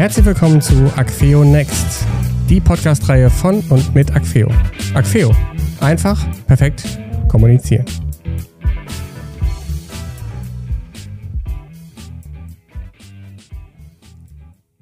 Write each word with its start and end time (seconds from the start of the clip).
Herzlich 0.00 0.24
willkommen 0.24 0.62
zu 0.62 0.90
Acfeo 0.96 1.44
Next, 1.44 2.06
die 2.48 2.58
Podcast-Reihe 2.58 3.28
von 3.28 3.60
und 3.68 3.94
mit 3.94 4.10
Acfeo. 4.16 4.50
Acfeo, 4.94 5.30
einfach, 5.82 6.26
perfekt, 6.46 6.98
kommunizieren. 7.28 7.84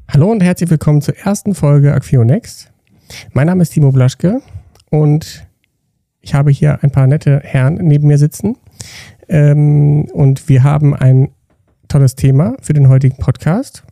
Hallo 0.09 0.31
und 0.31 0.41
herzlich 0.41 0.71
willkommen 0.71 1.03
zur 1.03 1.17
ersten 1.17 1.57
Folge 1.57 1.93
Acfeo 1.93 2.23
Next. 2.23 2.71
Mein 3.32 3.48
Name 3.48 3.62
ist 3.62 3.71
Timo 3.71 3.91
Blaschke 3.91 4.41
und 4.93 5.48
ich 6.21 6.32
habe 6.32 6.53
hier 6.53 6.85
ein 6.85 6.93
paar 6.93 7.09
nette 7.09 7.41
Herren 7.43 7.75
neben 7.82 8.07
mir 8.07 8.19
sitzen. 8.19 8.57
Ähm, 9.29 10.05
und 10.12 10.48
wir 10.48 10.62
haben 10.62 10.95
ein 10.95 11.30
tolles 11.89 12.15
Thema 12.15 12.55
für 12.61 12.73
den 12.73 12.89
heutigen 12.89 13.16
Podcast. 13.16 13.83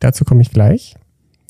Dazu 0.00 0.24
komme 0.24 0.42
ich 0.42 0.50
gleich. 0.50 0.96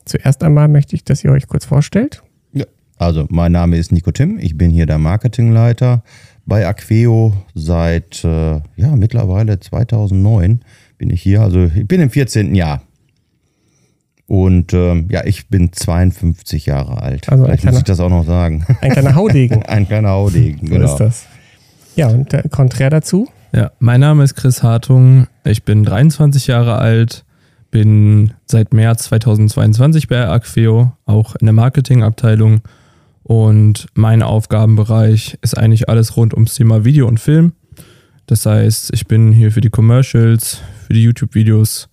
Zuerst 0.05 0.43
einmal 0.43 0.69
möchte 0.69 0.97
ich, 0.97 1.05
dass 1.05 1.23
ihr 1.23 1.31
euch 1.31 1.47
kurz 1.49 1.65
vorstellt. 1.65 2.23
Ja, 2.53 2.65
also 2.97 3.27
mein 3.29 3.53
Name 3.53 3.77
ist 3.77 3.93
Nico 3.93 4.11
Tim, 4.11 4.39
ich 4.39 4.57
bin 4.57 4.71
hier 4.71 4.87
der 4.87 4.99
Marketingleiter 4.99 6.03
bei 6.47 6.67
Aqueo 6.67 7.35
seit 7.55 8.25
äh, 8.25 8.61
ja, 8.77 8.97
mittlerweile 8.97 9.61
2009 9.61 10.61
bin 10.97 11.11
ich 11.11 11.23
hier, 11.23 11.43
also 11.43 11.65
ich 11.65 11.87
bin 11.87 12.01
im 12.01 12.11
14. 12.11 12.55
Jahr. 12.55 12.83
Und 14.27 14.75
ähm, 14.75 15.09
ja, 15.11 15.25
ich 15.25 15.49
bin 15.49 15.73
52 15.73 16.67
Jahre 16.67 17.01
alt. 17.01 17.31
Also 17.31 17.45
Vielleicht 17.45 17.61
kleiner, 17.61 17.73
muss 17.73 17.81
ich 17.81 17.85
das 17.85 18.01
auch 18.01 18.11
noch 18.11 18.27
sagen. 18.27 18.67
Ein 18.83 18.93
kleiner 18.93 19.15
Haudegen. 19.15 19.63
ein 19.67 19.87
kleiner 19.87 20.11
Haudegen, 20.11 20.67
so 20.67 20.75
genau. 20.75 20.93
ist 20.93 20.97
das. 20.99 21.27
Ja, 21.97 22.09
und 22.09 22.33
der 22.33 22.43
Konträr 22.49 22.91
dazu? 22.91 23.29
Ja, 23.53 23.71
mein 23.79 24.01
Name 24.01 24.25
ist 24.25 24.35
Chris 24.35 24.63
Hartung. 24.63 25.27
Ich 25.45 25.65
bin 25.65 25.83
23 25.83 26.47
Jahre 26.47 26.77
alt, 26.77 27.25
bin 27.71 28.35
seit 28.47 28.73
März 28.73 29.05
2022 29.05 30.09
bei 30.09 30.29
Acfeo, 30.29 30.93
auch 31.05 31.35
in 31.37 31.47
der 31.47 31.53
Marketingabteilung. 31.53 32.63
Und 33.23 33.87
mein 33.95 34.23
Aufgabenbereich 34.23 35.39
ist 35.43 35.57
eigentlich 35.57 35.89
alles 35.89 36.17
rund 36.17 36.33
ums 36.35 36.55
Thema 36.55 36.85
Video 36.85 37.07
und 37.07 37.21
Film. 37.21 37.53
Das 38.27 38.47
heißt, 38.47 38.93
ich 38.95 39.07
bin 39.07 39.33
hier 39.33 39.53
für 39.53 39.61
die 39.61 39.71
Commercials, 39.71 40.61
für 40.87 40.95
die 40.95 41.03
YouTube-Videos, 41.03 41.89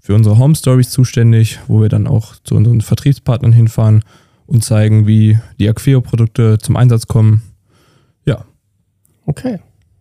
für 0.00 0.14
unsere 0.14 0.38
Home 0.38 0.54
Stories 0.54 0.90
zuständig, 0.90 1.60
wo 1.66 1.82
wir 1.82 1.88
dann 1.88 2.06
auch 2.06 2.36
zu 2.44 2.54
unseren 2.54 2.80
Vertriebspartnern 2.80 3.52
hinfahren 3.52 4.02
und 4.46 4.64
zeigen, 4.64 5.06
wie 5.06 5.38
die 5.58 5.68
Acfeo-Produkte 5.68 6.58
zum 6.58 6.76
Einsatz 6.76 7.06
kommen. 7.06 7.42
Ja. 8.24 8.44
Okay. 9.26 9.58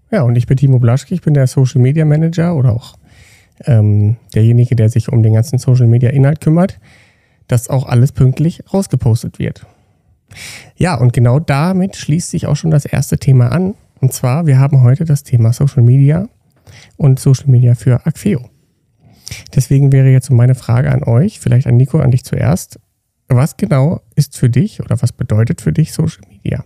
Ja, 0.10 0.22
und 0.24 0.38
ich 0.38 0.48
bin 0.48 0.56
Timo 0.56 0.80
Blaschke, 0.80 1.14
ich 1.14 1.22
bin 1.22 1.34
der 1.34 1.48
Social 1.48 1.82
Media 1.82 2.06
Manager 2.06 2.56
oder 2.56 2.72
auch 2.72 2.96
ähm, 3.66 4.18
derjenige, 4.34 4.76
der 4.76 4.90
sich 4.90 5.10
um 5.10 5.24
den 5.24 5.34
ganzen 5.34 5.58
Social 5.60 5.88
Media 5.88 6.10
Inhalt 6.10 6.42
kümmert, 6.42 6.80
dass 7.48 7.70
auch 7.70 7.86
alles 7.86 8.12
pünktlich 8.12 8.64
rausgepostet 8.74 9.40
wird. 9.40 9.66
Ja, 10.76 10.96
und 10.96 11.14
genau 11.14 11.40
damit 11.40 11.96
schließt 11.96 12.30
sich 12.30 12.48
auch 12.48 12.56
schon 12.56 12.72
das 12.72 12.86
erste 12.86 13.18
Thema 13.18 13.52
an. 13.52 13.76
Und 14.02 14.14
zwar, 14.14 14.46
wir 14.46 14.60
haben 14.60 14.84
heute 14.84 15.06
das 15.06 15.24
Thema 15.24 15.54
Social 15.54 15.82
Media 15.82 16.28
und 16.98 17.20
Social 17.20 17.48
Media 17.48 17.76
für 17.76 18.06
Acfeo. 18.06 18.50
Deswegen 19.56 19.92
wäre 19.92 20.10
jetzt 20.10 20.28
so 20.28 20.34
meine 20.34 20.56
Frage 20.56 20.92
an 20.92 21.04
euch, 21.04 21.40
vielleicht 21.40 21.68
an 21.68 21.78
Nico, 21.78 22.00
an 22.00 22.12
dich 22.12 22.24
zuerst. 22.24 22.80
Was 23.28 23.58
genau 23.58 24.02
ist 24.16 24.38
für 24.38 24.50
dich 24.50 24.80
oder 24.80 25.02
was 25.02 25.12
bedeutet 25.12 25.62
für 25.62 25.74
dich 25.74 25.92
Social 25.92 26.22
Media? 26.30 26.64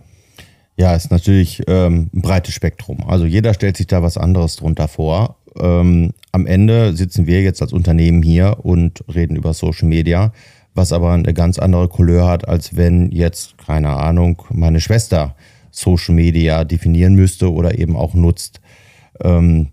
Ja, 0.76 0.94
ist 0.94 1.10
natürlich 1.10 1.62
ähm, 1.66 2.10
ein 2.14 2.22
breites 2.22 2.54
Spektrum. 2.54 3.04
Also 3.06 3.24
jeder 3.24 3.52
stellt 3.54 3.76
sich 3.76 3.86
da 3.86 4.02
was 4.02 4.16
anderes 4.16 4.56
drunter 4.56 4.88
vor. 4.88 5.36
Ähm, 5.58 6.12
am 6.32 6.46
Ende 6.46 6.96
sitzen 6.96 7.26
wir 7.26 7.42
jetzt 7.42 7.62
als 7.62 7.72
Unternehmen 7.72 8.22
hier 8.22 8.58
und 8.62 9.04
reden 9.12 9.36
über 9.36 9.52
Social 9.52 9.88
Media, 9.88 10.32
was 10.74 10.92
aber 10.92 11.12
eine 11.12 11.34
ganz 11.34 11.58
andere 11.58 11.88
Couleur 11.88 12.28
hat, 12.28 12.48
als 12.48 12.76
wenn 12.76 13.10
jetzt, 13.10 13.58
keine 13.58 13.90
Ahnung, 13.90 14.42
meine 14.50 14.80
Schwester 14.80 15.34
Social 15.70 16.14
Media 16.14 16.64
definieren 16.64 17.14
müsste 17.14 17.52
oder 17.52 17.78
eben 17.78 17.96
auch 17.96 18.14
nutzt. 18.14 18.60
Ähm, 19.22 19.68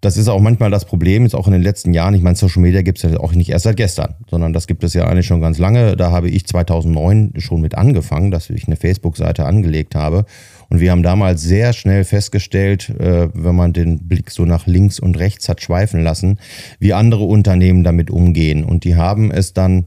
das 0.00 0.16
ist 0.16 0.28
auch 0.28 0.40
manchmal 0.40 0.70
das 0.70 0.86
Problem, 0.86 1.24
jetzt 1.24 1.34
auch 1.34 1.46
in 1.46 1.52
den 1.52 1.62
letzten 1.62 1.92
Jahren. 1.92 2.14
Ich 2.14 2.22
meine, 2.22 2.36
Social 2.36 2.62
Media 2.62 2.80
gibt 2.80 3.02
es 3.02 3.10
ja 3.10 3.20
auch 3.20 3.32
nicht 3.32 3.50
erst 3.50 3.64
seit 3.64 3.76
gestern, 3.76 4.14
sondern 4.30 4.52
das 4.54 4.66
gibt 4.66 4.82
es 4.82 4.94
ja 4.94 5.06
eigentlich 5.06 5.26
schon 5.26 5.42
ganz 5.42 5.58
lange. 5.58 5.94
Da 5.96 6.10
habe 6.10 6.30
ich 6.30 6.46
2009 6.46 7.34
schon 7.36 7.60
mit 7.60 7.74
angefangen, 7.74 8.30
dass 8.30 8.48
ich 8.48 8.66
eine 8.66 8.76
Facebook-Seite 8.76 9.44
angelegt 9.44 9.94
habe. 9.94 10.24
Und 10.70 10.80
wir 10.80 10.90
haben 10.90 11.02
damals 11.02 11.42
sehr 11.42 11.72
schnell 11.74 12.04
festgestellt, 12.04 12.90
äh, 12.98 13.28
wenn 13.34 13.54
man 13.54 13.72
den 13.72 14.08
Blick 14.08 14.30
so 14.30 14.46
nach 14.46 14.66
links 14.66 15.00
und 15.00 15.18
rechts 15.18 15.48
hat 15.48 15.60
schweifen 15.60 16.02
lassen, 16.02 16.38
wie 16.78 16.94
andere 16.94 17.24
Unternehmen 17.24 17.84
damit 17.84 18.10
umgehen. 18.10 18.64
Und 18.64 18.84
die 18.84 18.96
haben 18.96 19.30
es 19.30 19.52
dann 19.52 19.84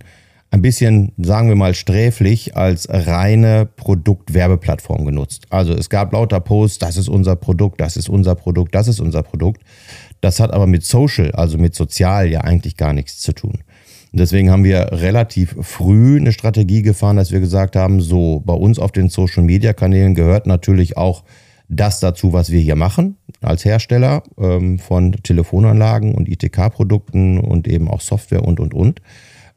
ein 0.53 0.61
bisschen, 0.61 1.13
sagen 1.17 1.49
wir 1.49 1.55
mal, 1.55 1.73
sträflich 1.73 2.55
als 2.55 2.87
reine 2.87 3.65
Produktwerbeplattform 3.75 5.03
genutzt. 5.03 5.47
Also 5.49 5.73
es 5.73 5.89
gab 5.89 6.13
lauter 6.13 6.39
Posts, 6.39 6.77
das 6.77 6.95
ist 6.95 7.09
unser 7.09 7.35
Produkt, 7.35 7.81
das 7.81 7.97
ist 7.97 8.07
unser 8.07 8.35
Produkt, 8.35 8.75
das 8.75 8.87
ist 8.87 8.99
unser 8.99 9.23
Produkt. 9.23 9.63
Das 10.21 10.39
hat 10.39 10.53
aber 10.53 10.67
mit 10.67 10.85
Social, 10.85 11.31
also 11.31 11.57
mit 11.57 11.73
Sozial 11.73 12.29
ja 12.29 12.41
eigentlich 12.41 12.77
gar 12.77 12.93
nichts 12.93 13.19
zu 13.19 13.33
tun. 13.33 13.63
Deswegen 14.11 14.51
haben 14.51 14.63
wir 14.63 14.91
relativ 14.91 15.55
früh 15.59 16.17
eine 16.17 16.31
Strategie 16.31 16.83
gefahren, 16.83 17.17
dass 17.17 17.31
wir 17.31 17.39
gesagt 17.39 17.75
haben, 17.75 17.99
so 17.99 18.43
bei 18.45 18.53
uns 18.53 18.77
auf 18.77 18.91
den 18.91 19.09
Social-Media-Kanälen 19.09 20.13
gehört 20.13 20.45
natürlich 20.45 20.97
auch 20.97 21.23
das 21.67 21.99
dazu, 21.99 22.31
was 22.31 22.51
wir 22.51 22.59
hier 22.59 22.75
machen 22.75 23.17
als 23.41 23.65
Hersteller 23.65 24.21
ähm, 24.37 24.77
von 24.77 25.13
Telefonanlagen 25.13 26.13
und 26.13 26.29
ITK-Produkten 26.29 27.39
und 27.39 27.67
eben 27.67 27.87
auch 27.87 28.01
Software 28.01 28.43
und, 28.43 28.59
und, 28.59 28.75
und 28.75 29.01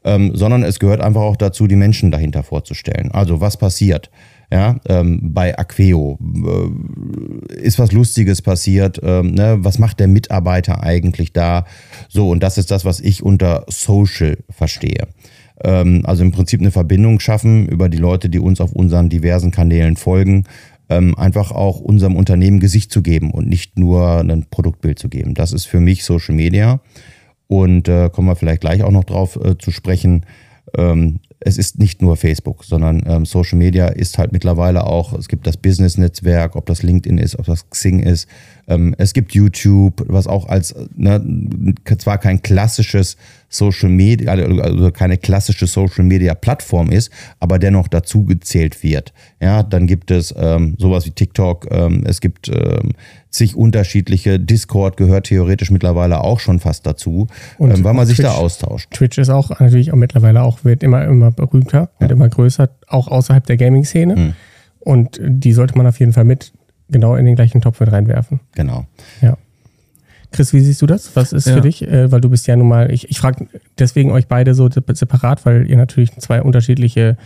ähm, 0.07 0.31
sondern 0.33 0.63
es 0.63 0.79
gehört 0.79 1.01
einfach 1.01 1.21
auch 1.21 1.35
dazu, 1.35 1.67
die 1.67 1.75
Menschen 1.75 2.11
dahinter 2.11 2.41
vorzustellen. 2.41 3.11
Also 3.11 3.41
was 3.41 3.57
passiert? 3.57 4.09
Ja, 4.49 4.77
ähm, 4.87 5.33
bei 5.33 5.59
Aqueo 5.59 6.17
äh, 6.23 7.53
ist 7.53 7.77
was 7.77 7.91
Lustiges 7.91 8.41
passiert. 8.41 9.01
Ähm, 9.03 9.33
ne? 9.33 9.57
Was 9.59 9.77
macht 9.77 9.99
der 9.99 10.07
Mitarbeiter 10.07 10.81
eigentlich 10.81 11.33
da? 11.33 11.65
So, 12.07 12.29
und 12.29 12.41
das 12.41 12.57
ist 12.57 12.71
das, 12.71 12.85
was 12.85 13.01
ich 13.01 13.21
unter 13.21 13.65
Social 13.67 14.37
verstehe. 14.49 15.09
Ähm, 15.61 16.03
also 16.05 16.23
im 16.23 16.31
Prinzip 16.31 16.61
eine 16.61 16.71
Verbindung 16.71 17.19
schaffen 17.19 17.67
über 17.67 17.89
die 17.89 17.97
Leute, 17.97 18.29
die 18.29 18.39
uns 18.39 18.61
auf 18.61 18.71
unseren 18.71 19.09
diversen 19.09 19.51
Kanälen 19.51 19.97
folgen, 19.97 20.45
ähm, 20.87 21.17
einfach 21.17 21.51
auch 21.51 21.81
unserem 21.81 22.15
Unternehmen 22.15 22.61
Gesicht 22.61 22.93
zu 22.93 23.01
geben 23.01 23.31
und 23.31 23.49
nicht 23.49 23.77
nur 23.77 24.21
ein 24.21 24.45
Produktbild 24.49 24.97
zu 24.97 25.09
geben. 25.09 25.33
Das 25.33 25.51
ist 25.51 25.65
für 25.65 25.81
mich 25.81 26.05
Social 26.05 26.35
Media. 26.35 26.79
Und 27.47 27.87
äh, 27.87 28.09
kommen 28.09 28.27
wir 28.27 28.35
vielleicht 28.35 28.61
gleich 28.61 28.83
auch 28.83 28.91
noch 28.91 29.05
drauf 29.05 29.39
äh, 29.41 29.57
zu 29.57 29.71
sprechen. 29.71 30.25
Ähm, 30.77 31.19
es 31.39 31.57
ist 31.57 31.79
nicht 31.79 32.01
nur 32.01 32.17
Facebook, 32.17 32.63
sondern 32.63 33.03
ähm, 33.05 33.25
Social 33.25 33.57
Media 33.57 33.87
ist 33.87 34.17
halt 34.17 34.31
mittlerweile 34.31 34.85
auch, 34.85 35.13
es 35.13 35.27
gibt 35.27 35.47
das 35.47 35.57
Business-Netzwerk, 35.57 36.55
ob 36.55 36.65
das 36.65 36.83
LinkedIn 36.83 37.17
ist, 37.17 37.37
ob 37.37 37.45
das 37.45 37.69
Xing 37.69 37.99
ist. 37.99 38.27
Ähm, 38.67 38.95
es 38.97 39.13
gibt 39.13 39.33
YouTube, 39.33 40.03
was 40.07 40.27
auch 40.27 40.47
als, 40.47 40.75
ne, 40.95 41.23
zwar 41.97 42.17
kein 42.17 42.41
klassisches 42.41 43.17
Social 43.49 43.89
Media, 43.89 44.31
also 44.33 44.91
keine 44.91 45.17
klassische 45.17 45.67
Social 45.67 46.03
Media 46.03 46.33
Plattform 46.35 46.91
ist, 46.91 47.11
aber 47.39 47.59
dennoch 47.59 47.87
dazu 47.87 48.25
gezählt 48.25 48.83
wird. 48.83 49.13
Ja, 49.41 49.63
dann 49.63 49.87
gibt 49.87 50.11
es 50.11 50.35
ähm, 50.37 50.75
sowas 50.77 51.05
wie 51.05 51.11
TikTok, 51.11 51.67
ähm, 51.71 52.03
es 52.05 52.19
gibt 52.19 52.49
ähm, 52.49 52.91
zig 53.29 53.55
unterschiedliche, 53.55 54.39
Discord 54.39 54.97
gehört 54.97 55.27
theoretisch 55.27 55.71
mittlerweile 55.71 56.21
auch 56.21 56.41
schon 56.41 56.59
fast 56.59 56.85
dazu, 56.85 57.27
ähm, 57.59 57.83
weil 57.83 57.93
man 57.93 58.05
sich 58.05 58.17
Twitch. 58.17 58.27
da 58.27 58.35
austauscht. 58.35 58.91
Twitch 58.91 59.17
ist 59.17 59.29
auch 59.29 59.49
natürlich 59.59 59.93
auch 59.93 59.97
mittlerweile 59.97 60.43
auch, 60.43 60.65
wird 60.65 60.83
immer, 60.83 61.05
immer 61.05 61.31
berühmter 61.31 61.89
und 61.99 62.11
immer 62.11 62.27
größer, 62.27 62.69
auch 62.87 63.07
außerhalb 63.07 63.45
der 63.45 63.55
Gaming-Szene. 63.55 64.15
Hm. 64.15 64.33
Und 64.79 65.19
die 65.21 65.53
sollte 65.53 65.77
man 65.77 65.87
auf 65.87 65.99
jeden 65.99 66.13
Fall 66.13 66.23
mit 66.23 66.53
genau 66.89 67.15
in 67.15 67.25
den 67.25 67.35
gleichen 67.35 67.61
Topf 67.61 67.79
mit 67.79 67.91
reinwerfen. 67.91 68.39
Genau. 68.55 68.85
Ja. 69.21 69.37
Chris, 70.31 70.53
wie 70.53 70.59
siehst 70.59 70.81
du 70.81 70.85
das? 70.87 71.15
Was 71.15 71.31
ist 71.33 71.47
Ja. 71.47 71.55
für 71.55 71.61
dich? 71.61 71.81
Äh, 71.87 72.11
weil 72.11 72.19
du 72.21 72.29
bist 72.29 72.47
ja 72.47 72.55
nun 72.55 72.67
mal, 72.67 72.91
ich, 72.91 73.09
ich 73.09 73.19
frage 73.19 73.47
deswegen 73.79 74.11
euch 74.11 74.27
beide 74.27 74.53
so 74.55 74.65
sep- 74.69 74.95
separat, 74.95 75.45
weil 75.45 75.69
ihr 75.69 75.77
natürlich 75.77 76.11
zwei 76.17 76.41
unterschiedliche 76.41 77.17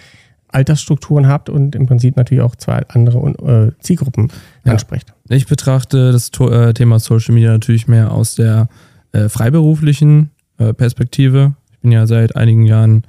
Altersstrukturen 0.50 1.28
habt 1.28 1.50
und 1.50 1.76
im 1.76 1.86
Prinzip 1.88 2.18
natürlich 2.18 2.44
auch 2.44 2.56
zwei 2.56 2.84
andere 2.90 3.72
äh, 3.78 3.82
Zielgruppen 3.82 4.32
Ja. 4.66 4.74
ansprecht. 4.74 5.14
Ich 5.30 5.48
betrachte 5.48 6.12
das 6.12 6.30
To- 6.32 6.50
äh, 6.52 6.74
Thema 6.74 7.00
Social 7.00 7.34
Media 7.34 7.52
natürlich 7.52 7.88
mehr 7.88 8.12
aus 8.12 8.36
der 8.36 8.68
äh, 9.14 9.30
freiberuflichen 9.30 10.30
äh, 10.58 10.74
Perspektive. 10.74 11.54
Ich 11.72 11.80
bin 11.80 11.92
ja 11.92 12.06
seit 12.06 12.36
einigen 12.36 12.66
Jahren 12.66 13.04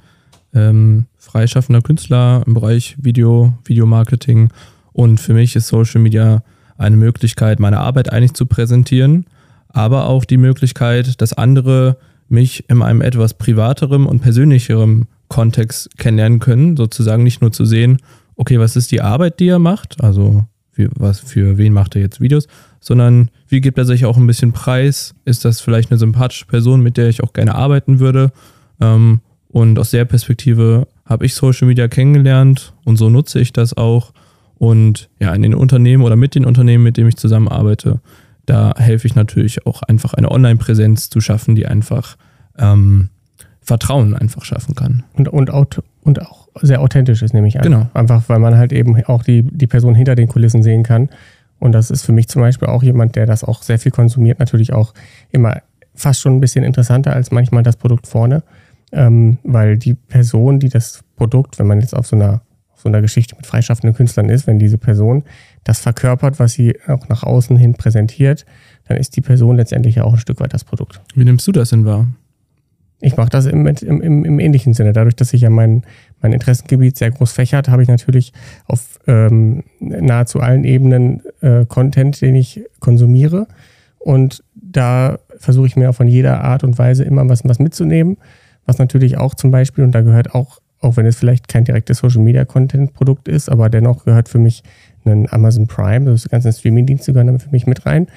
ähm, 0.55 1.05
freischaffender 1.17 1.81
Künstler 1.81 2.43
im 2.47 2.53
Bereich 2.53 2.95
Video, 2.99 3.53
Videomarketing 3.65 4.49
und 4.93 5.19
für 5.19 5.33
mich 5.33 5.55
ist 5.55 5.67
Social 5.67 6.01
Media 6.01 6.43
eine 6.77 6.95
Möglichkeit, 6.95 7.59
meine 7.59 7.79
Arbeit 7.79 8.11
eigentlich 8.11 8.33
zu 8.33 8.45
präsentieren, 8.45 9.25
aber 9.69 10.07
auch 10.07 10.25
die 10.25 10.37
Möglichkeit, 10.37 11.21
dass 11.21 11.33
andere 11.33 11.97
mich 12.29 12.69
in 12.69 12.81
einem 12.81 13.01
etwas 13.01 13.33
privaterem 13.35 14.07
und 14.07 14.21
persönlicherem 14.21 15.07
Kontext 15.27 15.97
kennenlernen 15.97 16.39
können, 16.39 16.77
sozusagen 16.77 17.23
nicht 17.23 17.41
nur 17.41 17.51
zu 17.51 17.65
sehen, 17.65 17.99
okay, 18.35 18.59
was 18.59 18.75
ist 18.75 18.91
die 18.91 19.01
Arbeit, 19.01 19.39
die 19.39 19.47
er 19.47 19.59
macht, 19.59 20.03
also 20.03 20.45
für, 20.71 20.89
was, 20.95 21.19
für 21.19 21.57
wen 21.57 21.73
macht 21.73 21.95
er 21.95 22.01
jetzt 22.01 22.19
Videos, 22.19 22.47
sondern 22.79 23.29
wie 23.47 23.61
gibt 23.61 23.77
er 23.77 23.85
sich 23.85 24.05
auch 24.05 24.17
ein 24.17 24.27
bisschen 24.27 24.53
preis? 24.53 25.13
Ist 25.23 25.45
das 25.45 25.61
vielleicht 25.61 25.91
eine 25.91 25.99
sympathische 25.99 26.45
Person, 26.45 26.81
mit 26.81 26.97
der 26.97 27.09
ich 27.09 27.23
auch 27.23 27.33
gerne 27.33 27.55
arbeiten 27.55 27.99
würde? 27.99 28.31
Ähm, 28.81 29.21
und 29.49 29.77
aus 29.77 29.91
der 29.91 30.05
Perspektive 30.05 30.87
habe 31.05 31.25
ich 31.25 31.35
Social 31.35 31.67
Media 31.67 31.87
kennengelernt 31.87 32.73
und 32.85 32.97
so 32.97 33.09
nutze 33.09 33.39
ich 33.39 33.53
das 33.53 33.77
auch. 33.77 34.11
Und 34.57 35.09
ja, 35.19 35.33
in 35.33 35.41
den 35.41 35.55
Unternehmen 35.55 36.03
oder 36.03 36.15
mit 36.15 36.35
den 36.35 36.45
Unternehmen, 36.45 36.83
mit 36.83 36.97
denen 36.97 37.09
ich 37.09 37.17
zusammenarbeite, 37.17 37.99
da 38.45 38.73
helfe 38.77 39.07
ich 39.07 39.15
natürlich 39.15 39.65
auch 39.65 39.81
einfach 39.83 40.13
eine 40.13 40.31
Online-Präsenz 40.31 41.09
zu 41.09 41.21
schaffen, 41.21 41.55
die 41.55 41.65
einfach 41.65 42.17
ähm, 42.57 43.09
Vertrauen 43.61 44.13
einfach 44.13 44.43
schaffen 44.43 44.75
kann. 44.75 45.03
Und, 45.13 45.29
und, 45.29 45.49
und 46.01 46.21
auch 46.21 46.47
sehr 46.61 46.81
authentisch 46.81 47.21
ist, 47.21 47.33
nämlich 47.33 47.57
an. 47.57 47.63
Genau. 47.63 47.89
Einfach, 47.93 48.27
weil 48.27 48.39
man 48.39 48.57
halt 48.57 48.73
eben 48.73 49.01
auch 49.05 49.23
die, 49.23 49.43
die 49.43 49.67
Person 49.67 49.95
hinter 49.95 50.15
den 50.15 50.27
Kulissen 50.27 50.61
sehen 50.63 50.83
kann. 50.83 51.09
Und 51.59 51.71
das 51.71 51.89
ist 51.89 52.03
für 52.03 52.11
mich 52.11 52.27
zum 52.27 52.41
Beispiel 52.41 52.67
auch 52.67 52.83
jemand, 52.83 53.15
der 53.15 53.25
das 53.25 53.43
auch 53.43 53.63
sehr 53.63 53.79
viel 53.79 53.91
konsumiert, 53.91 54.39
natürlich 54.39 54.73
auch 54.73 54.93
immer 55.31 55.61
fast 55.95 56.21
schon 56.21 56.35
ein 56.35 56.41
bisschen 56.41 56.63
interessanter 56.63 57.13
als 57.13 57.31
manchmal 57.31 57.63
das 57.63 57.77
Produkt 57.77 58.07
vorne. 58.07 58.43
Ähm, 58.91 59.37
weil 59.43 59.77
die 59.77 59.93
Person, 59.93 60.59
die 60.59 60.69
das 60.69 61.03
Produkt, 61.15 61.57
wenn 61.57 61.67
man 61.67 61.79
jetzt 61.79 61.95
auf 61.95 62.05
so 62.05 62.15
einer, 62.15 62.41
so 62.83 62.89
einer 62.89 63.01
Geschichte 63.01 63.35
mit 63.35 63.47
freischaffenden 63.47 63.95
Künstlern 63.95 64.29
ist, 64.29 64.45
wenn 64.45 64.59
diese 64.59 64.77
Person 64.77 65.23
das 65.63 65.79
verkörpert, 65.79 66.39
was 66.39 66.53
sie 66.53 66.77
auch 66.87 67.07
nach 67.09 67.23
außen 67.23 67.57
hin 67.57 67.73
präsentiert, 67.73 68.45
dann 68.87 68.97
ist 68.97 69.15
die 69.15 69.21
Person 69.21 69.57
letztendlich 69.57 69.95
ja 69.95 70.03
auch 70.03 70.13
ein 70.13 70.19
Stück 70.19 70.39
weit 70.39 70.53
das 70.53 70.63
Produkt. 70.63 71.01
Wie 71.15 71.23
nimmst 71.23 71.47
du 71.47 71.51
das 71.51 71.69
denn 71.69 71.85
wahr? 71.85 72.07
Ich 72.99 73.17
mache 73.17 73.29
das 73.29 73.45
im, 73.47 73.67
im, 73.67 74.01
im, 74.01 74.25
im, 74.25 74.39
ähnlichen 74.39 74.73
Sinne. 74.73 74.93
Dadurch, 74.93 75.15
dass 75.15 75.29
sich 75.29 75.41
ja 75.41 75.49
mein, 75.49 75.83
mein 76.21 76.31
Interessengebiet 76.31 76.97
sehr 76.97 77.11
groß 77.11 77.33
fächert, 77.33 77.67
habe 77.67 77.83
ich 77.83 77.89
natürlich 77.89 78.31
auf 78.65 78.99
ähm, 79.07 79.63
nahezu 79.79 80.39
allen 80.39 80.63
Ebenen 80.63 81.21
äh, 81.41 81.65
Content, 81.65 82.21
den 82.21 82.35
ich 82.35 82.63
konsumiere. 82.79 83.47
Und 83.99 84.43
da 84.55 85.19
versuche 85.37 85.67
ich 85.67 85.75
mir 85.75 85.89
auch 85.89 85.95
von 85.95 86.07
jeder 86.07 86.45
Art 86.45 86.63
und 86.63 86.77
Weise 86.77 87.03
immer 87.03 87.27
was, 87.27 87.43
was 87.43 87.59
mitzunehmen. 87.59 88.17
Was 88.65 88.77
natürlich 88.77 89.17
auch 89.17 89.35
zum 89.35 89.51
Beispiel, 89.51 89.83
und 89.83 89.91
da 89.91 90.01
gehört 90.01 90.33
auch, 90.33 90.59
auch 90.83 90.97
wenn 90.97 91.05
es 91.05 91.15
vielleicht 91.15 91.47
kein 91.47 91.65
direktes 91.65 91.99
Social 91.99 92.21
Media 92.21 92.45
Content 92.45 92.93
Produkt 92.93 93.27
ist, 93.27 93.49
aber 93.49 93.69
dennoch 93.69 94.05
gehört 94.05 94.29
für 94.29 94.39
mich 94.39 94.63
ein 95.05 95.31
Amazon 95.31 95.67
Prime, 95.67 96.09
also 96.09 96.27
die 96.27 96.31
ganzen 96.31 96.53
Streaming-Dienste 96.53 97.13
gehören 97.13 97.39
für 97.39 97.49
mich 97.49 97.67
mit 97.67 97.85
rein, 97.85 98.07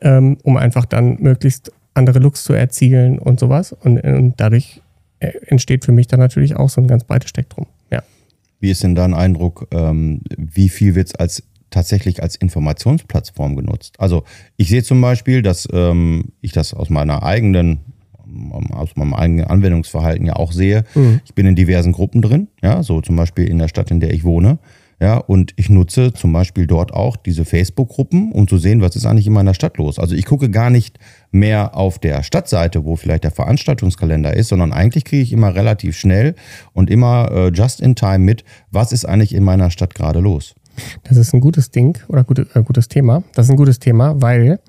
ähm, 0.00 0.36
um 0.42 0.56
einfach 0.56 0.84
dann 0.84 1.16
möglichst 1.20 1.72
andere 1.94 2.18
Looks 2.18 2.44
zu 2.44 2.52
erzielen 2.52 3.18
und 3.18 3.40
sowas. 3.40 3.72
Und, 3.72 4.00
und 4.00 4.34
dadurch 4.38 4.82
äh, 5.20 5.32
entsteht 5.46 5.84
für 5.84 5.92
mich 5.92 6.06
dann 6.06 6.20
natürlich 6.20 6.56
auch 6.56 6.68
so 6.68 6.80
ein 6.80 6.86
ganz 6.86 7.04
breites 7.04 7.30
Spektrum. 7.30 7.66
Ja. 7.90 8.02
Wie 8.60 8.70
ist 8.70 8.82
denn 8.82 8.94
dein 8.94 9.14
Eindruck, 9.14 9.68
ähm, 9.70 10.20
wie 10.36 10.68
viel 10.68 10.94
wird 10.94 11.08
es 11.08 11.14
als 11.14 11.42
tatsächlich 11.70 12.22
als 12.22 12.36
Informationsplattform 12.36 13.56
genutzt? 13.56 13.98
Also 13.98 14.24
ich 14.56 14.68
sehe 14.68 14.82
zum 14.82 15.00
Beispiel, 15.00 15.42
dass 15.42 15.68
ähm, 15.72 16.32
ich 16.40 16.52
das 16.52 16.74
aus 16.74 16.90
meiner 16.90 17.22
eigenen 17.22 17.80
aus 18.72 18.96
meinem 18.96 19.14
eigenen 19.14 19.46
Anwendungsverhalten 19.46 20.26
ja 20.26 20.36
auch 20.36 20.52
sehe. 20.52 20.84
Mhm. 20.94 21.20
Ich 21.24 21.34
bin 21.34 21.46
in 21.46 21.56
diversen 21.56 21.92
Gruppen 21.92 22.22
drin, 22.22 22.48
ja, 22.62 22.82
so 22.82 23.00
zum 23.00 23.16
Beispiel 23.16 23.46
in 23.46 23.58
der 23.58 23.68
Stadt, 23.68 23.90
in 23.90 24.00
der 24.00 24.12
ich 24.12 24.24
wohne. 24.24 24.58
Ja, 25.00 25.18
und 25.18 25.52
ich 25.56 25.68
nutze 25.70 26.12
zum 26.12 26.32
Beispiel 26.32 26.66
dort 26.66 26.92
auch 26.92 27.16
diese 27.16 27.44
Facebook-Gruppen, 27.44 28.32
um 28.32 28.46
zu 28.46 28.58
sehen, 28.58 28.80
was 28.80 28.94
ist 28.94 29.04
eigentlich 29.06 29.26
in 29.26 29.32
meiner 29.32 29.52
Stadt 29.52 29.76
los. 29.76 29.98
Also 29.98 30.14
ich 30.14 30.24
gucke 30.24 30.50
gar 30.50 30.70
nicht 30.70 30.98
mehr 31.32 31.76
auf 31.76 31.98
der 31.98 32.22
Stadtseite, 32.22 32.84
wo 32.84 32.94
vielleicht 32.96 33.24
der 33.24 33.32
Veranstaltungskalender 33.32 34.34
ist, 34.34 34.48
sondern 34.48 34.72
eigentlich 34.72 35.04
kriege 35.04 35.22
ich 35.22 35.32
immer 35.32 35.54
relativ 35.54 35.96
schnell 35.96 36.36
und 36.72 36.90
immer 36.90 37.30
äh, 37.32 37.48
just 37.48 37.80
in 37.80 37.96
time 37.96 38.20
mit, 38.20 38.44
was 38.70 38.92
ist 38.92 39.04
eigentlich 39.04 39.34
in 39.34 39.42
meiner 39.42 39.70
Stadt 39.70 39.94
gerade 39.94 40.20
los. 40.20 40.54
Das 41.02 41.16
ist 41.16 41.34
ein 41.34 41.40
gutes 41.40 41.70
Ding 41.70 41.98
oder 42.08 42.24
gute, 42.24 42.46
äh, 42.54 42.62
gutes 42.62 42.88
Thema. 42.88 43.22
Das 43.34 43.46
ist 43.46 43.50
ein 43.50 43.56
gutes 43.56 43.80
Thema, 43.80 44.20
weil 44.22 44.60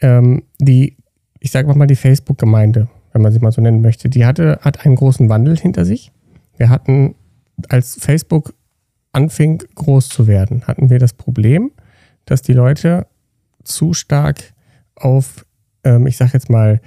ähm, 0.00 0.42
die, 0.60 0.96
ich 1.40 1.50
sage 1.50 1.72
mal 1.74 1.86
die 1.86 1.96
Facebook-Gemeinde, 1.96 2.88
wenn 3.12 3.22
man 3.22 3.32
sie 3.32 3.38
mal 3.38 3.52
so 3.52 3.60
nennen 3.60 3.80
möchte, 3.80 4.08
die 4.08 4.26
hatte, 4.26 4.58
hat 4.62 4.84
einen 4.84 4.96
großen 4.96 5.28
Wandel 5.28 5.56
hinter 5.56 5.84
sich. 5.84 6.12
Wir 6.56 6.68
hatten 6.68 7.14
als 7.68 7.96
Facebook 8.00 8.54
anfing 9.12 9.62
groß 9.74 10.08
zu 10.08 10.26
werden, 10.26 10.64
hatten 10.66 10.90
wir 10.90 10.98
das 10.98 11.14
Problem, 11.14 11.70
dass 12.26 12.42
die 12.42 12.52
Leute 12.52 13.06
zu 13.64 13.94
stark 13.94 14.52
auf, 14.94 15.46
ähm, 15.84 16.06
ich 16.06 16.16
sag 16.16 16.34
jetzt 16.34 16.50
mal, 16.50 16.80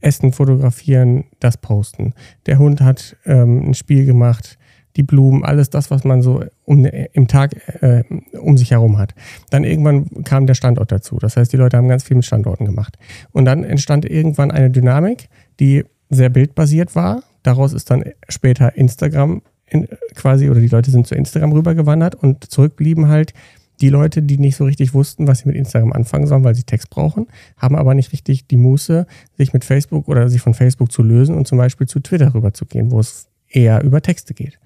Essen 0.00 0.32
fotografieren, 0.32 1.24
das 1.40 1.56
posten. 1.56 2.14
Der 2.46 2.58
Hund 2.58 2.80
hat 2.80 3.16
ähm, 3.24 3.68
ein 3.68 3.74
Spiel 3.74 4.06
gemacht, 4.06 4.58
die 4.96 5.02
Blumen, 5.02 5.44
alles 5.44 5.70
das, 5.70 5.90
was 5.90 6.04
man 6.04 6.22
so 6.22 6.44
um, 6.64 6.84
im 6.84 7.28
Tag 7.28 7.54
äh, 7.82 8.02
um 8.38 8.56
sich 8.56 8.72
herum 8.72 8.98
hat. 8.98 9.14
Dann 9.50 9.64
irgendwann 9.64 10.24
kam 10.24 10.46
der 10.46 10.54
Standort 10.54 10.90
dazu. 10.90 11.18
Das 11.18 11.36
heißt, 11.36 11.52
die 11.52 11.56
Leute 11.56 11.76
haben 11.76 11.88
ganz 11.88 12.04
viel 12.04 12.16
mit 12.16 12.24
Standorten 12.24 12.64
gemacht. 12.64 12.98
Und 13.32 13.44
dann 13.44 13.64
entstand 13.64 14.04
irgendwann 14.04 14.50
eine 14.50 14.70
Dynamik, 14.70 15.28
die 15.60 15.84
sehr 16.08 16.28
bildbasiert 16.28 16.94
war. 16.96 17.22
Daraus 17.42 17.72
ist 17.72 17.90
dann 17.90 18.04
später 18.28 18.76
Instagram 18.76 19.42
in, 19.66 19.86
quasi, 20.14 20.50
oder 20.50 20.60
die 20.60 20.68
Leute 20.68 20.90
sind 20.90 21.06
zu 21.06 21.14
Instagram 21.14 21.52
rübergewandert 21.52 22.16
und 22.16 22.50
zurückblieben 22.50 23.08
halt 23.08 23.32
die 23.80 23.88
Leute, 23.88 24.22
die 24.22 24.36
nicht 24.36 24.56
so 24.56 24.64
richtig 24.64 24.92
wussten, 24.92 25.26
was 25.26 25.38
sie 25.40 25.48
mit 25.48 25.56
Instagram 25.56 25.92
anfangen 25.92 26.26
sollen, 26.26 26.44
weil 26.44 26.54
sie 26.54 26.64
Text 26.64 26.90
brauchen, 26.90 27.28
haben 27.56 27.76
aber 27.76 27.94
nicht 27.94 28.12
richtig 28.12 28.46
die 28.46 28.58
Muße, 28.58 29.06
sich 29.38 29.52
mit 29.52 29.64
Facebook 29.64 30.06
oder 30.08 30.28
sich 30.28 30.42
von 30.42 30.52
Facebook 30.52 30.92
zu 30.92 31.02
lösen 31.02 31.34
und 31.34 31.46
zum 31.46 31.56
Beispiel 31.56 31.86
zu 31.86 32.00
Twitter 32.00 32.34
rüberzugehen, 32.34 32.90
wo 32.90 33.00
es 33.00 33.28
eher 33.48 33.82
über 33.82 34.02
Texte 34.02 34.34
geht. 34.34 34.58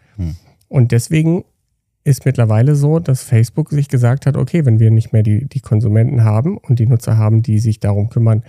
Und 0.69 0.93
deswegen 0.93 1.45
ist 2.05 2.27
mittlerweile 2.27 2.77
so, 2.77 2.99
dass 2.99 3.23
Facebook 3.23 3.71
sich 3.71 3.89
gesagt 3.89 4.27
hat, 4.27 4.37
okay, 4.37 4.67
wenn 4.67 4.79
wir 4.79 4.91
nicht 4.91 5.13
mehr 5.13 5.23
die, 5.23 5.47
die 5.47 5.61
Konsumenten 5.61 6.23
haben 6.23 6.59
und 6.59 6.79
die 6.79 6.87
Nutzer 6.87 7.17
haben, 7.17 7.43
die 7.43 7.59
sich 7.59 7.81
darum 7.81 8.11
kümmern, 8.11 8.43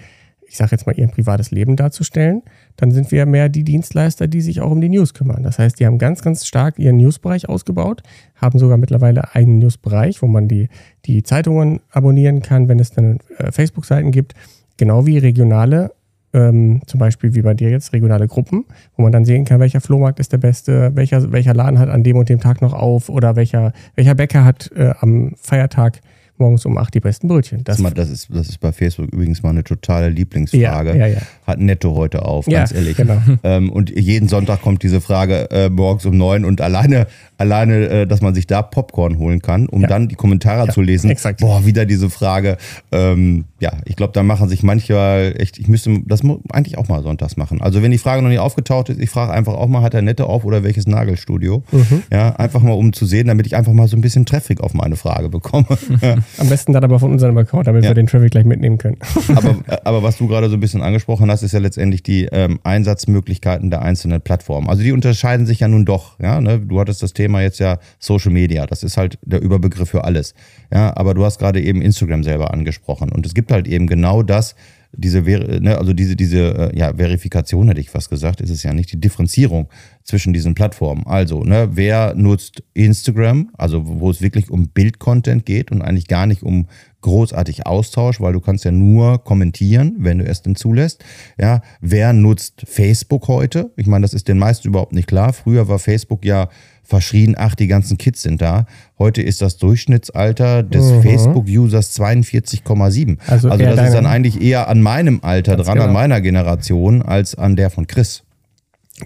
ich 0.47 0.57
sage 0.57 0.71
jetzt 0.71 0.85
mal, 0.85 0.97
ihr 0.97 1.07
privates 1.07 1.51
Leben 1.51 1.75
darzustellen, 1.75 2.44
dann 2.75 2.91
sind 2.91 3.12
wir 3.12 3.25
mehr 3.25 3.50
die 3.50 3.63
Dienstleister, 3.63 4.27
die 4.27 4.41
sich 4.41 4.62
auch 4.62 4.71
um 4.71 4.81
die 4.81 4.89
News 4.89 5.13
kümmern. 5.13 5.41
Das 5.41 5.57
heißt, 5.57 5.79
die 5.79 5.85
haben 5.85 5.97
ganz, 5.97 6.21
ganz 6.21 6.45
stark 6.45 6.77
ihren 6.77 6.97
Newsbereich 6.97 7.50
ausgebaut, 7.50 8.03
haben 8.35 8.59
sogar 8.59 8.77
mittlerweile 8.77 9.33
einen 9.33 9.59
Newsbereich, 9.59 10.21
wo 10.21 10.27
man 10.27 10.47
die, 10.47 10.69
die 11.06 11.23
Zeitungen 11.23 11.79
abonnieren 11.89 12.41
kann, 12.41 12.67
wenn 12.67 12.79
es 12.79 12.91
dann 12.91 13.19
äh, 13.38 13.51
Facebook-Seiten 13.51 14.12
gibt, 14.12 14.33
genau 14.77 15.06
wie 15.06 15.17
regionale, 15.17 15.91
ähm, 16.35 16.81
zum 16.85 16.99
Beispiel 16.99 17.33
wie 17.33 17.41
bei 17.41 17.53
dir 17.53 17.69
jetzt, 17.69 17.93
regionale 17.93 18.27
Gruppen, 18.27 18.65
wo 18.97 19.03
man 19.03 19.11
dann 19.11 19.25
sehen 19.25 19.45
kann, 19.45 19.61
welcher 19.61 19.79
Flohmarkt 19.79 20.19
ist 20.19 20.33
der 20.33 20.37
beste, 20.37 20.91
welcher, 20.95 21.31
welcher 21.31 21.53
Laden 21.53 21.79
hat 21.79 21.89
an 21.89 22.03
dem 22.03 22.17
und 22.17 22.27
dem 22.27 22.39
Tag 22.39 22.61
noch 22.61 22.73
auf 22.73 23.09
oder 23.09 23.35
welcher, 23.35 23.71
welcher 23.95 24.15
Bäcker 24.15 24.43
hat 24.43 24.69
äh, 24.75 24.93
am 24.99 25.33
Feiertag 25.41 26.01
morgens 26.39 26.65
um 26.65 26.77
acht 26.77 26.93
die 26.93 26.99
besten 26.99 27.27
Brötchen. 27.27 27.63
Das, 27.63 27.81
das, 27.93 28.09
ist, 28.09 28.27
das 28.31 28.49
ist 28.49 28.59
bei 28.59 28.71
Facebook 28.71 29.11
übrigens 29.11 29.43
mal 29.43 29.50
eine 29.50 29.63
totale 29.63 30.10
Lieblingsfrage. 30.10 30.89
Ja, 30.89 30.95
ja, 30.95 31.07
ja. 31.07 31.21
Hat 31.48 31.60
Netto 31.60 31.95
heute 31.95 32.25
auf, 32.25 32.45
ganz 32.45 32.71
ehrlich. 32.71 32.98
Genau. 32.98 33.17
Ähm, 33.43 33.69
und 33.69 33.91
jeden 33.91 34.27
Sonntag 34.27 34.62
kommt 34.62 34.81
diese 34.81 35.01
Frage 35.01 35.50
äh, 35.51 35.69
morgens 35.69 36.05
um 36.05 36.17
neun 36.17 36.45
und 36.45 36.62
alleine, 36.62 37.05
alleine, 37.38 37.88
äh, 37.89 38.07
dass 38.07 38.21
man 38.21 38.33
sich 38.33 38.48
da 38.48 38.62
Popcorn 38.62 39.19
holen 39.19 39.41
kann, 39.41 39.67
um 39.67 39.83
dann 39.83 40.07
die 40.07 40.15
Kommentare 40.15 40.69
zu 40.69 40.81
lesen. 40.81 41.10
Exakt. 41.10 41.41
Boah, 41.41 41.65
wieder 41.65 41.86
diese 41.86 42.10
Frage. 42.10 42.57
Ähm, 42.91 43.45
ja, 43.60 43.74
ich 43.86 43.95
glaube, 43.95 44.13
da 44.13 44.24
machen 44.24 44.50
sich 44.50 44.63
manchmal 44.63 45.36
echt, 45.38 45.60
ich 45.60 45.67
müsste 45.67 46.01
das 46.05 46.21
eigentlich 46.51 46.77
auch 46.77 46.88
mal 46.88 47.03
sonntags 47.03 47.38
machen. 47.38 47.62
Also 47.62 47.83
wenn 47.83 47.91
die 47.91 47.98
Frage 47.98 48.21
noch 48.21 48.29
nicht 48.29 48.39
aufgetaucht 48.39 48.89
ist, 48.89 49.00
ich 49.00 49.10
frage 49.10 49.31
einfach 49.31 49.53
auch 49.53 49.67
mal, 49.67 49.81
hat 49.81 49.93
er 49.93 50.01
Netto 50.01 50.25
auf 50.25 50.45
oder 50.45 50.63
welches 50.63 50.88
Nagelstudio? 50.88 51.63
Mhm. 51.71 52.03
Ja, 52.12 52.36
einfach 52.38 52.62
mal 52.62 52.74
um 52.74 52.93
zu 52.93 53.05
sehen, 53.05 53.27
damit 53.27 53.45
ich 53.45 53.55
einfach 53.55 53.74
mal 53.74 53.88
so 53.88 53.98
ein 53.98 54.01
bisschen 54.01 54.25
Traffic 54.25 54.62
auf 54.62 54.74
meine 54.74 54.95
Frage 54.95 55.29
bekomme. 55.29 55.67
Am 56.38 56.50
besten 56.50 56.74
dann 56.74 56.84
aber 56.84 57.00
von 57.00 57.12
unserem 57.12 57.38
Account, 57.38 57.67
damit 57.67 57.84
ja. 57.84 57.89
wir 57.89 57.96
den 57.96 58.08
Traffic 58.08 58.32
gleich 58.32 58.46
mitnehmen 58.46 58.77
können. 58.77 58.98
aber, 59.36 59.55
aber 59.84 60.03
was 60.03 60.17
du 60.17 60.27
gerade 60.27 60.50
so 60.50 60.55
ein 60.55 60.60
bisschen 60.60 60.82
angesprochen 60.82 61.29
hast, 61.32 61.44
ist 61.44 61.53
ja 61.53 61.60
letztendlich 61.60 62.03
die 62.03 62.25
ähm, 62.32 62.60
Einsatzmöglichkeiten 62.63 63.70
der 63.70 63.82
einzelnen 63.82 64.22
Plattformen. 64.22 64.70
Also 64.70 64.84
die 64.84 64.91
unterscheiden 64.91 65.46
sich 65.46 65.62
ja 65.62 65.67
nun 65.67 65.86
doch. 65.86 66.20
Ja, 66.20 66.41
ne? 66.41 66.60
Du 66.60 66.79
hattest 66.79 67.03
das 67.03 67.13
Thema 67.13 67.41
jetzt 67.41 67.60
ja 67.60 67.79
Social 68.00 68.32
Media. 68.32 68.65
Das 68.65 68.84
ist 68.84 68.98
halt 68.98 69.17
der 69.24 69.41
Überbegriff 69.41 69.89
für 69.89 70.03
alles. 70.03 70.34
Ja, 70.74 70.96
aber 70.96 71.13
du 71.13 71.24
hast 71.25 71.39
gerade 71.39 71.62
eben 71.62 71.82
Instagram 71.82 72.24
selber 72.24 72.53
angesprochen. 72.53 73.12
Und 73.12 73.25
es 73.25 73.34
gibt 73.34 73.51
halt 73.51 73.67
eben 73.67 73.88
genau 73.88 74.24
das, 74.24 74.55
diese, 74.97 75.21
ne, 75.21 75.77
also 75.77 75.93
diese, 75.93 76.15
diese 76.15 76.71
äh, 76.71 76.77
ja, 76.77 76.93
Verifikation 76.95 77.67
hätte 77.67 77.81
ich 77.81 77.89
fast 77.89 78.09
gesagt, 78.09 78.41
ist 78.41 78.49
es 78.49 78.63
ja 78.63 78.73
nicht, 78.73 78.91
die 78.91 78.99
Differenzierung 78.99 79.67
zwischen 80.03 80.33
diesen 80.33 80.55
Plattformen. 80.55 81.05
Also, 81.05 81.43
ne, 81.43 81.69
wer 81.71 82.13
nutzt 82.15 82.63
Instagram, 82.73 83.49
also 83.57 83.83
wo 83.85 84.09
es 84.09 84.21
wirklich 84.21 84.49
um 84.49 84.69
Bildcontent 84.69 85.45
geht 85.45 85.71
und 85.71 85.81
eigentlich 85.81 86.07
gar 86.07 86.27
nicht 86.27 86.43
um 86.43 86.67
großartig 87.01 87.67
Austausch, 87.67 88.19
weil 88.19 88.33
du 88.33 88.39
kannst 88.39 88.65
ja 88.65 88.71
nur 88.71 89.23
kommentieren, 89.23 89.95
wenn 89.99 90.17
du 90.17 90.25
es 90.25 90.41
denn 90.41 90.55
zulässt. 90.55 91.05
Ja, 91.39 91.61
wer 91.79 92.13
nutzt 92.13 92.63
Facebook 92.67 93.27
heute? 93.27 93.71
Ich 93.75 93.85
meine, 93.85 94.01
das 94.01 94.15
ist 94.15 94.27
den 94.27 94.39
meisten 94.39 94.67
überhaupt 94.67 94.93
nicht 94.93 95.07
klar. 95.07 95.31
Früher 95.31 95.67
war 95.67 95.77
Facebook 95.77 96.25
ja 96.25 96.49
verschrien, 96.86 97.36
ach, 97.38 97.56
die 97.56 97.68
ganzen 97.68 97.98
Kids 97.98 98.22
sind 98.22 98.42
da. 98.42 98.65
Heute 98.98 99.22
ist 99.22 99.42
das 99.42 99.58
Durchschnittsalter 99.58 100.63
des 100.63 100.92
mhm. 100.92 101.01
Facebook-Users 101.01 102.00
42,7. 102.00 103.18
Also, 103.27 103.50
also 103.50 103.65
das 103.65 103.88
ist 103.88 103.94
dann 103.94 104.06
eigentlich 104.06 104.42
eher 104.42 104.68
an 104.68 104.82
meinem 104.82 105.20
Alter 105.24 105.58
dran, 105.58 105.75
genau. 105.75 105.88
an 105.88 105.94
meiner 105.94 106.22
Generation, 106.22 107.01
als 107.01 107.36
an 107.36 107.56
der 107.56 107.70
von 107.70 107.88
Chris. 107.88 108.24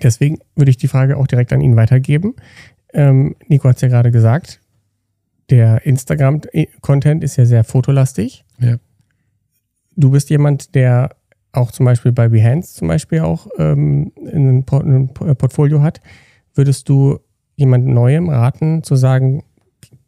Deswegen 0.04 0.40
würde 0.56 0.70
ich 0.70 0.78
die 0.78 0.88
Frage 0.88 1.18
auch 1.18 1.28
direkt 1.28 1.52
an 1.54 1.62
ihn 1.62 1.76
weitergeben. 1.76 2.36
Ähm, 2.94 3.36
Nico 3.48 3.68
hat 3.70 3.78
es 3.78 3.82
ja 3.82 3.88
gerade 3.88 4.12
gesagt, 4.12 4.60
der 5.50 5.86
Instagram-Content 5.86 7.24
ist 7.24 7.38
ja 7.38 7.46
sehr 7.46 7.64
fotolastig. 7.64 8.46
Ja. 8.60 8.78
Du 9.96 10.12
bist 10.12 10.30
jemand, 10.30 10.76
der 10.76 11.16
auch 11.52 11.72
zum 11.72 11.86
Beispiel 11.86 12.12
bei 12.12 12.30
Behance 12.30 12.76
zum 12.76 12.88
Beispiel 12.88 13.22
auch 13.22 13.48
ähm, 13.58 14.12
ein, 14.18 14.64
Port 14.66 14.86
ein 14.86 15.14
Portfolio 15.14 15.82
hat, 15.82 16.02
würdest 16.54 16.88
du 16.90 17.20
jemand 17.60 17.86
Neuem 17.86 18.30
raten, 18.30 18.84
zu 18.84 18.96
sagen, 18.96 19.44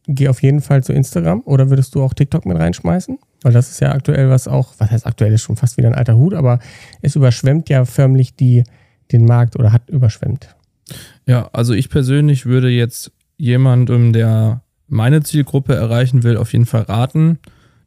geh 0.07 0.29
auf 0.29 0.41
jeden 0.41 0.61
Fall 0.61 0.83
zu 0.83 0.93
Instagram 0.93 1.41
oder 1.45 1.69
würdest 1.69 1.93
du 1.93 2.01
auch 2.01 2.13
TikTok 2.13 2.45
mit 2.45 2.57
reinschmeißen? 2.57 3.19
Weil 3.43 3.53
das 3.53 3.69
ist 3.69 3.81
ja 3.81 3.91
aktuell 3.91 4.29
was 4.29 4.47
auch, 4.47 4.73
was 4.77 4.89
heißt 4.89 5.05
aktuell 5.05 5.33
ist 5.33 5.41
schon 5.41 5.57
fast 5.57 5.77
wieder 5.77 5.89
ein 5.89 5.95
alter 5.95 6.15
Hut, 6.15 6.33
aber 6.33 6.59
es 7.01 7.15
überschwemmt 7.15 7.69
ja 7.69 7.85
förmlich 7.85 8.35
die, 8.35 8.63
den 9.11 9.25
Markt 9.25 9.57
oder 9.59 9.71
hat 9.73 9.89
überschwemmt. 9.89 10.55
Ja, 11.27 11.49
also 11.53 11.73
ich 11.73 11.89
persönlich 11.89 12.45
würde 12.45 12.69
jetzt 12.69 13.11
jemandem, 13.37 14.13
der 14.13 14.61
meine 14.87 15.21
Zielgruppe 15.23 15.75
erreichen 15.75 16.23
will, 16.23 16.37
auf 16.37 16.53
jeden 16.53 16.65
Fall 16.65 16.83
raten, 16.83 17.39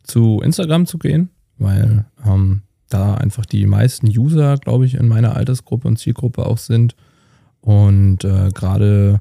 zu 0.03 0.41
Instagram 0.43 0.87
zu 0.87 0.99
gehen, 0.99 1.31
weil 1.59 2.05
ähm, 2.27 2.63
da 2.89 3.15
einfach 3.15 3.47
die 3.47 3.67
meisten 3.67 4.07
User, 4.07 4.57
glaube 4.59 4.87
ich, 4.87 4.95
in 4.95 5.09
meiner 5.09 5.37
Altersgruppe 5.37 5.89
und 5.89 5.99
Zielgruppe 5.99 6.47
auch 6.47 6.59
sind. 6.59 6.95
Und 7.61 8.25
äh, 8.25 8.51
gerade 8.53 9.21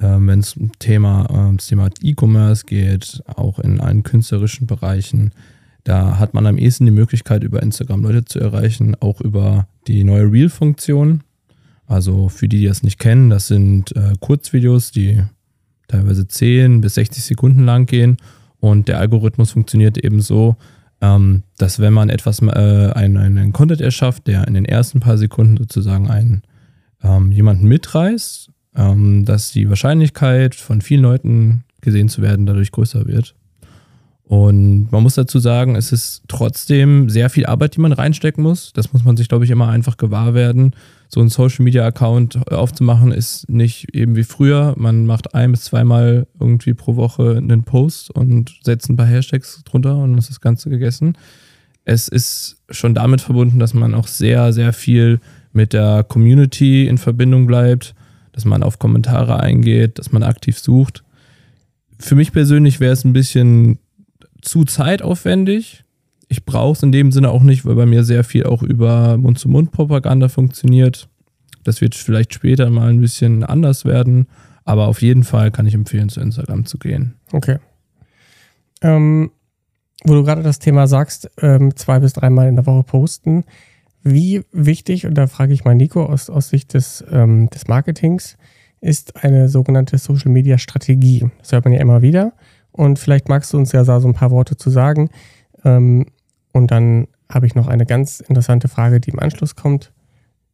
äh, 0.00 0.16
wenn 0.18 0.40
es 0.40 0.56
um 0.56 0.72
Thema, 0.78 1.26
äh, 1.30 1.56
das 1.56 1.66
Thema 1.66 1.88
E-Commerce 2.02 2.64
geht, 2.66 3.22
auch 3.26 3.58
in 3.58 3.80
allen 3.80 4.02
künstlerischen 4.02 4.66
Bereichen, 4.66 5.32
da 5.84 6.18
hat 6.18 6.34
man 6.34 6.46
am 6.46 6.58
ehesten 6.58 6.84
die 6.84 6.92
Möglichkeit, 6.92 7.42
über 7.42 7.62
Instagram 7.62 8.02
Leute 8.02 8.24
zu 8.24 8.38
erreichen, 8.38 8.96
auch 9.00 9.20
über 9.20 9.66
die 9.86 10.04
neue 10.04 10.30
Reel-Funktion. 10.30 11.22
Also 11.86 12.28
für 12.28 12.48
die, 12.48 12.60
die 12.60 12.66
das 12.66 12.82
nicht 12.82 12.98
kennen, 12.98 13.30
das 13.30 13.48
sind 13.48 13.96
äh, 13.96 14.12
Kurzvideos, 14.20 14.92
die 14.92 15.22
teilweise 15.88 16.28
10 16.28 16.80
bis 16.80 16.94
60 16.94 17.24
Sekunden 17.24 17.64
lang 17.64 17.86
gehen. 17.86 18.18
Und 18.60 18.88
der 18.88 18.98
Algorithmus 18.98 19.52
funktioniert 19.52 19.98
eben 19.98 20.20
so, 20.20 20.56
ähm, 21.00 21.42
dass 21.58 21.80
wenn 21.80 21.92
man 21.92 22.10
etwas, 22.10 22.42
äh, 22.42 22.46
einen, 22.46 23.16
einen 23.16 23.52
Content 23.52 23.80
erschafft, 23.80 24.26
der 24.26 24.46
in 24.46 24.54
den 24.54 24.66
ersten 24.66 25.00
paar 25.00 25.18
Sekunden 25.18 25.56
sozusagen 25.56 26.10
einen 26.10 26.42
ähm, 27.02 27.32
jemanden 27.32 27.66
mitreißt, 27.66 28.50
ähm, 28.80 29.24
dass 29.24 29.52
die 29.52 29.68
Wahrscheinlichkeit 29.68 30.54
von 30.54 30.80
vielen 30.80 31.02
Leuten 31.02 31.64
gesehen 31.82 32.08
zu 32.08 32.22
werden 32.22 32.46
dadurch 32.46 32.72
größer 32.72 33.06
wird. 33.06 33.34
Und 34.24 34.92
man 34.92 35.02
muss 35.02 35.16
dazu 35.16 35.40
sagen, 35.40 35.74
es 35.74 35.90
ist 35.90 36.22
trotzdem 36.28 37.10
sehr 37.10 37.30
viel 37.30 37.46
Arbeit, 37.46 37.74
die 37.74 37.80
man 37.80 37.92
reinstecken 37.92 38.44
muss. 38.44 38.72
Das 38.72 38.92
muss 38.92 39.04
man 39.04 39.16
sich, 39.16 39.28
glaube 39.28 39.44
ich, 39.44 39.50
immer 39.50 39.68
einfach 39.68 39.96
gewahr 39.96 40.34
werden. 40.34 40.76
So 41.08 41.18
einen 41.18 41.30
Social 41.30 41.64
Media 41.64 41.84
Account 41.84 42.46
aufzumachen 42.52 43.10
ist 43.10 43.50
nicht 43.50 43.92
eben 43.92 44.14
wie 44.14 44.22
früher. 44.22 44.74
Man 44.76 45.04
macht 45.04 45.34
ein 45.34 45.50
bis 45.50 45.64
zweimal 45.64 46.28
irgendwie 46.38 46.74
pro 46.74 46.94
Woche 46.94 47.38
einen 47.38 47.64
Post 47.64 48.12
und 48.12 48.60
setzt 48.62 48.88
ein 48.88 48.96
paar 48.96 49.06
Hashtags 49.06 49.62
drunter 49.64 49.96
und 49.96 50.16
ist 50.16 50.30
das 50.30 50.40
Ganze 50.40 50.70
gegessen. 50.70 51.18
Es 51.84 52.06
ist 52.06 52.58
schon 52.70 52.94
damit 52.94 53.20
verbunden, 53.20 53.58
dass 53.58 53.74
man 53.74 53.94
auch 53.94 54.06
sehr, 54.06 54.52
sehr 54.52 54.72
viel 54.72 55.18
mit 55.52 55.72
der 55.72 56.04
Community 56.04 56.86
in 56.86 56.98
Verbindung 56.98 57.48
bleibt, 57.48 57.96
dass 58.32 58.44
man 58.44 58.62
auf 58.62 58.78
Kommentare 58.78 59.40
eingeht, 59.40 59.98
dass 59.98 60.12
man 60.12 60.22
aktiv 60.22 60.58
sucht. 60.58 61.02
Für 61.98 62.14
mich 62.14 62.32
persönlich 62.32 62.80
wäre 62.80 62.92
es 62.92 63.04
ein 63.04 63.12
bisschen 63.12 63.78
zu 64.40 64.64
zeitaufwendig. 64.64 65.84
Ich 66.28 66.44
brauche 66.44 66.72
es 66.72 66.82
in 66.82 66.92
dem 66.92 67.12
Sinne 67.12 67.30
auch 67.30 67.42
nicht, 67.42 67.66
weil 67.66 67.74
bei 67.74 67.86
mir 67.86 68.04
sehr 68.04 68.24
viel 68.24 68.44
auch 68.44 68.62
über 68.62 69.18
Mund-zu-Mund-Propaganda 69.18 70.28
funktioniert. 70.28 71.08
Das 71.64 71.80
wird 71.80 71.94
vielleicht 71.94 72.32
später 72.32 72.70
mal 72.70 72.88
ein 72.88 73.00
bisschen 73.00 73.44
anders 73.44 73.84
werden, 73.84 74.26
aber 74.64 74.86
auf 74.86 75.02
jeden 75.02 75.24
Fall 75.24 75.50
kann 75.50 75.66
ich 75.66 75.74
empfehlen, 75.74 76.08
zu 76.08 76.20
Instagram 76.20 76.64
zu 76.64 76.78
gehen. 76.78 77.14
Okay. 77.32 77.58
Ähm, 78.82 79.30
wo 80.04 80.14
du 80.14 80.24
gerade 80.24 80.42
das 80.42 80.58
Thema 80.58 80.86
sagst, 80.86 81.30
ähm, 81.42 81.76
zwei 81.76 82.00
bis 82.00 82.14
dreimal 82.14 82.48
in 82.48 82.56
der 82.56 82.66
Woche 82.66 82.84
posten. 82.84 83.44
Wie 84.02 84.42
wichtig, 84.52 85.06
und 85.06 85.14
da 85.14 85.26
frage 85.26 85.52
ich 85.52 85.64
mal 85.64 85.74
Nico 85.74 86.04
aus, 86.04 86.30
aus 86.30 86.48
Sicht 86.48 86.74
des, 86.74 87.04
ähm, 87.10 87.50
des 87.50 87.68
Marketings, 87.68 88.36
ist 88.80 89.22
eine 89.22 89.48
sogenannte 89.48 89.98
Social 89.98 90.30
Media 90.30 90.56
Strategie. 90.58 91.28
Das 91.38 91.52
hört 91.52 91.64
man 91.64 91.74
ja 91.74 91.80
immer 91.80 92.02
wieder. 92.02 92.32
Und 92.72 92.98
vielleicht 92.98 93.28
magst 93.28 93.52
du 93.52 93.58
uns 93.58 93.72
ja 93.72 93.84
so 93.84 93.92
ein 93.92 94.14
paar 94.14 94.30
Worte 94.30 94.56
zu 94.56 94.70
sagen. 94.70 95.10
Ähm, 95.64 96.06
und 96.52 96.70
dann 96.70 97.08
habe 97.28 97.46
ich 97.46 97.54
noch 97.54 97.68
eine 97.68 97.86
ganz 97.86 98.20
interessante 98.20 98.68
Frage, 98.68 99.00
die 99.00 99.10
im 99.10 99.18
Anschluss 99.18 99.54
kommt. 99.54 99.92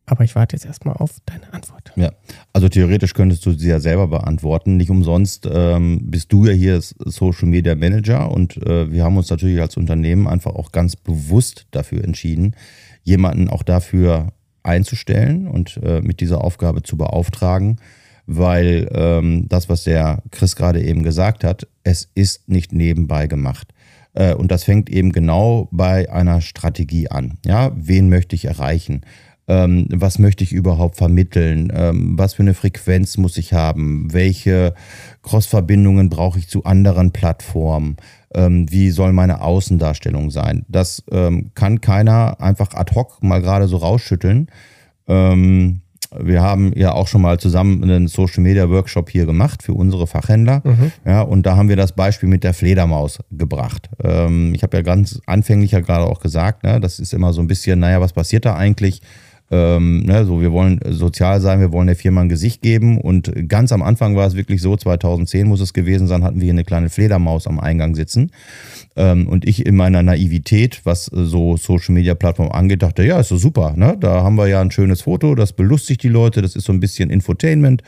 Aber 0.09 0.23
ich 0.23 0.37
warte 0.37 0.55
jetzt 0.55 0.65
erstmal 0.65 0.95
auf 0.95 1.17
deine 1.26 1.53
Antwort. 1.53 1.93
Ja, 1.97 2.12
also 2.53 2.69
theoretisch 2.69 3.12
könntest 3.12 3.45
du 3.45 3.53
sie 3.53 3.69
ja 3.69 3.81
selber 3.81 4.07
beantworten. 4.07 4.76
Nicht 4.76 4.91
umsonst 4.91 5.49
ähm, 5.53 6.00
bist 6.05 6.33
du 6.33 6.47
ja 6.47 6.53
hier 6.53 6.81
Social 6.81 7.49
Media 7.49 7.75
Manager 7.75 8.31
und 8.31 8.57
äh, 8.59 8.91
wir 8.93 9.03
haben 9.03 9.17
uns 9.17 9.31
natürlich 9.31 9.61
als 9.61 9.76
Unternehmen 9.76 10.29
einfach 10.29 10.55
auch 10.55 10.71
ganz 10.71 10.95
bewusst 10.95 11.67
dafür 11.73 12.05
entschieden, 12.05 12.55
jemanden 13.06 13.48
auch 13.48 13.62
dafür 13.62 14.32
einzustellen 14.62 15.46
und 15.46 15.80
äh, 15.82 16.00
mit 16.02 16.20
dieser 16.20 16.42
Aufgabe 16.44 16.82
zu 16.82 16.96
beauftragen 16.96 17.78
weil 18.26 18.88
ähm, 18.92 19.46
das, 19.48 19.68
was 19.68 19.84
der 19.84 20.22
Chris 20.32 20.56
gerade 20.56 20.82
eben 20.82 21.02
gesagt 21.02 21.44
hat, 21.44 21.68
es 21.84 22.10
ist 22.14 22.48
nicht 22.48 22.72
nebenbei 22.72 23.28
gemacht. 23.28 23.72
Äh, 24.14 24.34
und 24.34 24.50
das 24.50 24.64
fängt 24.64 24.90
eben 24.90 25.12
genau 25.12 25.68
bei 25.70 26.10
einer 26.10 26.40
Strategie 26.40 27.08
an. 27.08 27.38
Ja, 27.46 27.72
wen 27.76 28.08
möchte 28.08 28.34
ich 28.34 28.44
erreichen? 28.44 29.02
Ähm, 29.49 29.87
was 29.91 30.19
möchte 30.19 30.43
ich 30.43 30.53
überhaupt 30.53 30.97
vermitteln? 30.97 31.73
Ähm, 31.75 32.19
was 32.19 32.35
für 32.35 32.43
eine 32.43 32.55
Frequenz 32.55 33.17
muss 33.17 33.37
ich 33.38 33.53
haben? 33.53 34.12
Welche 34.12 34.75
Cross-Verbindungen 35.23 36.09
brauche 36.09 36.38
ich 36.38 36.49
zu 36.49 36.65
anderen 36.65 37.12
Plattformen? 37.12 37.97
Ähm, 38.35 38.71
wie 38.71 38.91
soll 38.91 39.12
meine 39.12 39.43
Außendarstellung 39.43 40.31
sein? 40.31 40.65
Das 40.69 41.05
ähm, 41.12 41.53
kann 41.55 41.81
keiner 41.81 42.41
einfach 42.41 42.75
ad 42.75 42.95
hoc 42.95 43.23
mal 43.23 43.41
gerade 43.41 43.69
so 43.69 43.76
rausschütteln. 43.76 44.49
Ähm, 45.07 45.83
wir 46.19 46.43
haben 46.43 46.73
ja 46.76 46.93
auch 46.93 47.09
schon 47.09 47.23
mal 47.23 47.38
zusammen 47.38 47.83
einen 47.83 48.09
Social 48.09 48.43
Media 48.43 48.69
Workshop 48.69 49.11
hier 49.11 49.26
gemacht 49.26 49.62
für 49.62 49.75
unsere 49.75 50.07
Fachhändler. 50.07 50.62
Mhm. 50.65 50.93
Ja, 51.05 51.23
und 51.23 51.45
da 51.47 51.57
haben 51.57 51.69
wir 51.69 51.76
das 51.76 51.93
Beispiel 51.93 52.29
mit 52.29 52.45
der 52.45 52.55
Fledermaus 52.55 53.19
gebracht. 53.31 53.91
Ähm, 54.03 54.55
ich 54.55 54.62
habe 54.62 54.76
ja 54.76 54.83
ganz 54.83 55.21
anfänglich 55.26 55.73
ja 55.73 55.81
gerade 55.81 56.05
auch 56.05 56.21
gesagt, 56.21 56.65
ne, 56.65 56.81
das 56.81 56.99
ist 56.99 57.12
immer 57.12 57.33
so 57.33 57.41
ein 57.41 57.47
bisschen, 57.47 57.81
naja, 57.81 58.00
was 58.00 58.12
passiert 58.12 58.45
da 58.45 58.55
eigentlich? 58.55 59.03
Ähm, 59.50 60.03
ne, 60.03 60.25
so, 60.25 60.41
wir 60.41 60.50
wollen 60.50 60.81
sozial 60.88 61.41
sein, 61.41 61.61
wir 61.61 61.71
wollen 61.71 61.87
der 61.87 61.97
Firma 61.97 62.21
ein 62.21 62.29
Gesicht 62.29 62.62
geben. 62.62 63.00
Und 63.00 63.33
ganz 63.49 63.71
am 63.73 63.83
Anfang 63.83 64.17
war 64.17 64.26
es 64.26 64.35
wirklich 64.35 64.61
so, 64.61 64.76
2010 64.76 65.47
muss 65.47 65.61
es 65.61 65.73
gewesen 65.73 66.07
sein, 66.09 66.25
hatten 66.25 66.37
wir 66.37 66.45
hier 66.45 66.53
eine 66.53 66.65
kleine 66.65 66.91
Fledermaus 66.91 67.47
am 67.47 67.61
Eingang 67.61 67.95
sitzen. 67.95 68.33
Ähm, 68.97 69.29
und 69.29 69.47
ich 69.47 69.65
in 69.65 69.76
meiner 69.76 70.03
Naivität, 70.03 70.81
was 70.85 71.05
so 71.07 71.57
Social 71.57 71.95
Media 71.95 72.15
Plattform 72.15 72.50
angeht, 72.50 72.83
dachte, 72.83 73.05
ja, 73.05 73.21
ist 73.21 73.29
so 73.29 73.37
super. 73.37 73.75
Ne? 73.76 73.97
Da 74.00 74.23
haben 74.23 74.37
wir 74.37 74.49
ja 74.49 74.61
ein 74.61 74.71
schönes 74.71 75.03
Foto, 75.03 75.35
das 75.35 75.53
belustigt 75.53 76.03
die 76.03 76.09
Leute, 76.09 76.43
das 76.43 76.57
ist 76.57 76.65
so 76.65 76.73
ein 76.73 76.81
bisschen 76.81 77.11
Infotainment. 77.11 77.83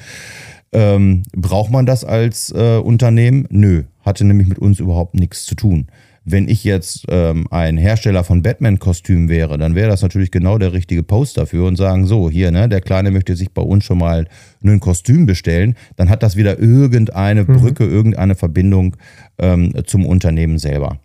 Ähm, 0.70 1.22
braucht 1.34 1.70
man 1.70 1.86
das 1.86 2.04
als 2.04 2.52
äh, 2.54 2.76
Unternehmen? 2.76 3.46
Nö, 3.50 3.84
hatte 4.02 4.24
nämlich 4.24 4.48
mit 4.48 4.58
uns 4.58 4.80
überhaupt 4.80 5.14
nichts 5.14 5.44
zu 5.44 5.54
tun. 5.54 5.88
Wenn 6.30 6.48
ich 6.48 6.64
jetzt 6.64 7.06
ähm, 7.08 7.46
ein 7.50 7.76
Hersteller 7.76 8.24
von 8.24 8.42
Batman-Kostümen 8.42 9.28
wäre, 9.28 9.56
dann 9.56 9.74
wäre 9.74 9.88
das 9.88 10.02
natürlich 10.02 10.30
genau 10.30 10.58
der 10.58 10.72
richtige 10.72 11.02
Post 11.02 11.38
dafür 11.38 11.66
und 11.66 11.76
sagen, 11.76 12.06
so, 12.06 12.28
hier, 12.28 12.50
ne, 12.50 12.68
der 12.68 12.80
Kleine 12.80 13.10
möchte 13.10 13.34
sich 13.34 13.52
bei 13.52 13.62
uns 13.62 13.84
schon 13.84 13.98
mal 13.98 14.28
ein 14.62 14.80
Kostüm 14.80 15.26
bestellen, 15.26 15.74
dann 15.96 16.10
hat 16.10 16.22
das 16.22 16.36
wieder 16.36 16.58
irgendeine 16.58 17.44
mhm. 17.44 17.58
Brücke, 17.58 17.84
irgendeine 17.84 18.34
Verbindung 18.34 18.96
ähm, 19.38 19.72
zum 19.86 20.04
Unternehmen 20.04 20.58
selber. 20.58 20.98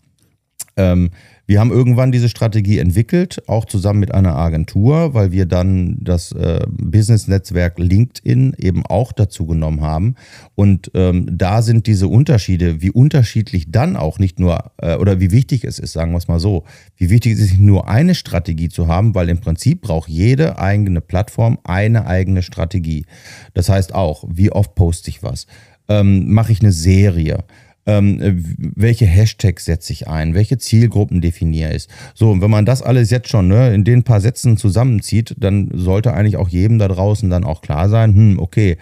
Ähm, 0.75 1.11
wir 1.45 1.59
haben 1.59 1.71
irgendwann 1.71 2.13
diese 2.13 2.29
Strategie 2.29 2.79
entwickelt, 2.79 3.43
auch 3.47 3.65
zusammen 3.65 3.99
mit 3.99 4.13
einer 4.13 4.35
Agentur, 4.35 5.13
weil 5.13 5.33
wir 5.33 5.45
dann 5.45 5.97
das 5.99 6.31
äh, 6.31 6.61
Business-Netzwerk 6.69 7.79
LinkedIn 7.79 8.55
eben 8.57 8.85
auch 8.85 9.11
dazu 9.11 9.45
genommen 9.45 9.81
haben. 9.81 10.15
Und 10.55 10.91
ähm, 10.93 11.27
da 11.29 11.61
sind 11.61 11.85
diese 11.85 12.07
Unterschiede, 12.07 12.81
wie 12.81 12.91
unterschiedlich 12.91 13.71
dann 13.71 13.97
auch 13.97 14.19
nicht 14.19 14.39
nur, 14.39 14.71
äh, 14.77 14.95
oder 14.95 15.19
wie 15.19 15.31
wichtig 15.31 15.65
es 15.65 15.79
ist, 15.79 15.91
sagen 15.91 16.11
wir 16.13 16.17
es 16.17 16.29
mal 16.29 16.39
so, 16.39 16.63
wie 16.95 17.09
wichtig 17.09 17.33
es 17.33 17.39
ist, 17.41 17.59
nur 17.59 17.89
eine 17.89 18.15
Strategie 18.15 18.69
zu 18.69 18.87
haben, 18.87 19.13
weil 19.13 19.27
im 19.27 19.39
Prinzip 19.39 19.81
braucht 19.81 20.07
jede 20.07 20.59
eigene 20.59 21.01
Plattform 21.01 21.59
eine 21.65 22.07
eigene 22.07 22.41
Strategie. 22.41 23.05
Das 23.53 23.67
heißt 23.67 23.93
auch, 23.93 24.23
wie 24.29 24.51
oft 24.51 24.75
poste 24.75 25.09
ich 25.09 25.23
was? 25.23 25.47
Ähm, 25.89 26.31
Mache 26.31 26.53
ich 26.53 26.61
eine 26.61 26.71
Serie? 26.71 27.43
Ähm, 27.85 28.43
welche 28.57 29.05
Hashtags 29.05 29.65
setze 29.65 29.93
ich 29.93 30.07
ein, 30.07 30.33
welche 30.33 30.57
Zielgruppen 30.57 31.21
definiere 31.21 31.75
ich. 31.75 31.87
So, 32.13 32.31
und 32.31 32.41
wenn 32.41 32.51
man 32.51 32.65
das 32.65 32.81
alles 32.81 33.09
jetzt 33.09 33.29
schon 33.29 33.47
ne, 33.47 33.73
in 33.73 33.83
den 33.83 34.03
paar 34.03 34.21
Sätzen 34.21 34.57
zusammenzieht, 34.57 35.35
dann 35.37 35.69
sollte 35.73 36.13
eigentlich 36.13 36.37
auch 36.37 36.49
jedem 36.49 36.79
da 36.79 36.87
draußen 36.87 37.29
dann 37.29 37.43
auch 37.43 37.61
klar 37.61 37.89
sein, 37.89 38.15
hm, 38.15 38.39
okay, 38.39 38.77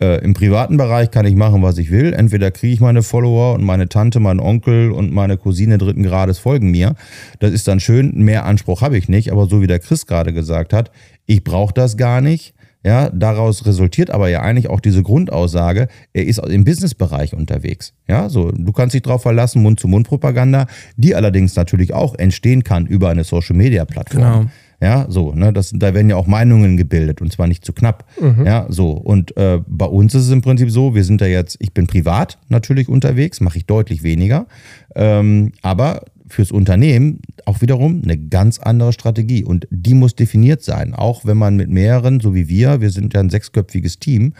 äh, 0.00 0.22
im 0.24 0.34
privaten 0.34 0.76
Bereich 0.76 1.10
kann 1.10 1.26
ich 1.26 1.34
machen, 1.34 1.62
was 1.62 1.78
ich 1.78 1.90
will. 1.90 2.12
Entweder 2.12 2.50
kriege 2.50 2.72
ich 2.72 2.80
meine 2.80 3.02
Follower 3.02 3.54
und 3.54 3.64
meine 3.64 3.88
Tante, 3.88 4.20
mein 4.20 4.40
Onkel 4.40 4.90
und 4.90 5.12
meine 5.12 5.36
Cousine 5.36 5.78
dritten 5.78 6.02
Grades 6.02 6.38
folgen 6.38 6.70
mir. 6.70 6.94
Das 7.40 7.52
ist 7.52 7.68
dann 7.68 7.80
schön, 7.80 8.12
mehr 8.16 8.44
Anspruch 8.44 8.80
habe 8.80 8.96
ich 8.96 9.08
nicht, 9.08 9.32
aber 9.32 9.46
so 9.46 9.60
wie 9.60 9.66
der 9.66 9.80
Chris 9.80 10.06
gerade 10.06 10.32
gesagt 10.32 10.72
hat, 10.72 10.90
ich 11.26 11.44
brauche 11.44 11.74
das 11.74 11.96
gar 11.96 12.20
nicht 12.20 12.54
ja, 12.86 13.10
daraus 13.10 13.66
resultiert 13.66 14.10
aber 14.10 14.28
ja 14.28 14.42
eigentlich 14.42 14.70
auch 14.70 14.78
diese 14.78 15.02
Grundaussage, 15.02 15.88
er 16.12 16.24
ist 16.24 16.38
im 16.38 16.62
Businessbereich 16.62 17.34
unterwegs. 17.34 17.94
Ja, 18.06 18.28
so, 18.28 18.52
du 18.52 18.70
kannst 18.70 18.94
dich 18.94 19.02
darauf 19.02 19.22
verlassen, 19.22 19.60
Mund-zu-Mund-Propaganda, 19.62 20.66
die 20.96 21.16
allerdings 21.16 21.56
natürlich 21.56 21.92
auch 21.92 22.14
entstehen 22.14 22.62
kann 22.62 22.86
über 22.86 23.08
eine 23.08 23.24
Social-Media-Plattform. 23.24 24.22
Genau. 24.22 24.50
Ja, 24.80 25.06
so, 25.08 25.32
ne, 25.32 25.52
das, 25.52 25.72
da 25.74 25.94
werden 25.94 26.10
ja 26.10 26.14
auch 26.14 26.28
Meinungen 26.28 26.76
gebildet 26.76 27.20
und 27.20 27.32
zwar 27.32 27.48
nicht 27.48 27.64
zu 27.64 27.72
knapp. 27.72 28.04
Ja, 28.44 28.66
so. 28.68 28.90
Und 28.90 29.36
äh, 29.36 29.58
bei 29.66 29.86
uns 29.86 30.14
ist 30.14 30.24
es 30.24 30.30
im 30.30 30.42
Prinzip 30.42 30.70
so, 30.70 30.94
wir 30.94 31.02
sind 31.02 31.20
da 31.20 31.26
jetzt, 31.26 31.56
ich 31.58 31.72
bin 31.72 31.88
privat 31.88 32.38
natürlich 32.50 32.88
unterwegs, 32.88 33.40
mache 33.40 33.58
ich 33.58 33.66
deutlich 33.66 34.04
weniger. 34.04 34.46
Ähm, 34.94 35.52
aber 35.62 36.02
fürs 36.28 36.50
Unternehmen 36.50 37.20
auch 37.44 37.60
wiederum 37.60 38.02
eine 38.02 38.16
ganz 38.16 38.58
andere 38.58 38.92
Strategie 38.92 39.44
und 39.44 39.66
die 39.70 39.94
muss 39.94 40.14
definiert 40.14 40.62
sein. 40.62 40.94
Auch 40.94 41.24
wenn 41.24 41.36
man 41.36 41.56
mit 41.56 41.70
mehreren, 41.70 42.20
so 42.20 42.34
wie 42.34 42.48
wir, 42.48 42.80
wir 42.80 42.90
sind 42.90 43.14
ja 43.14 43.20
ein 43.20 43.30
sechsköpfiges 43.30 43.98
Team, 43.98 44.34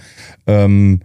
ähm, 0.46 1.00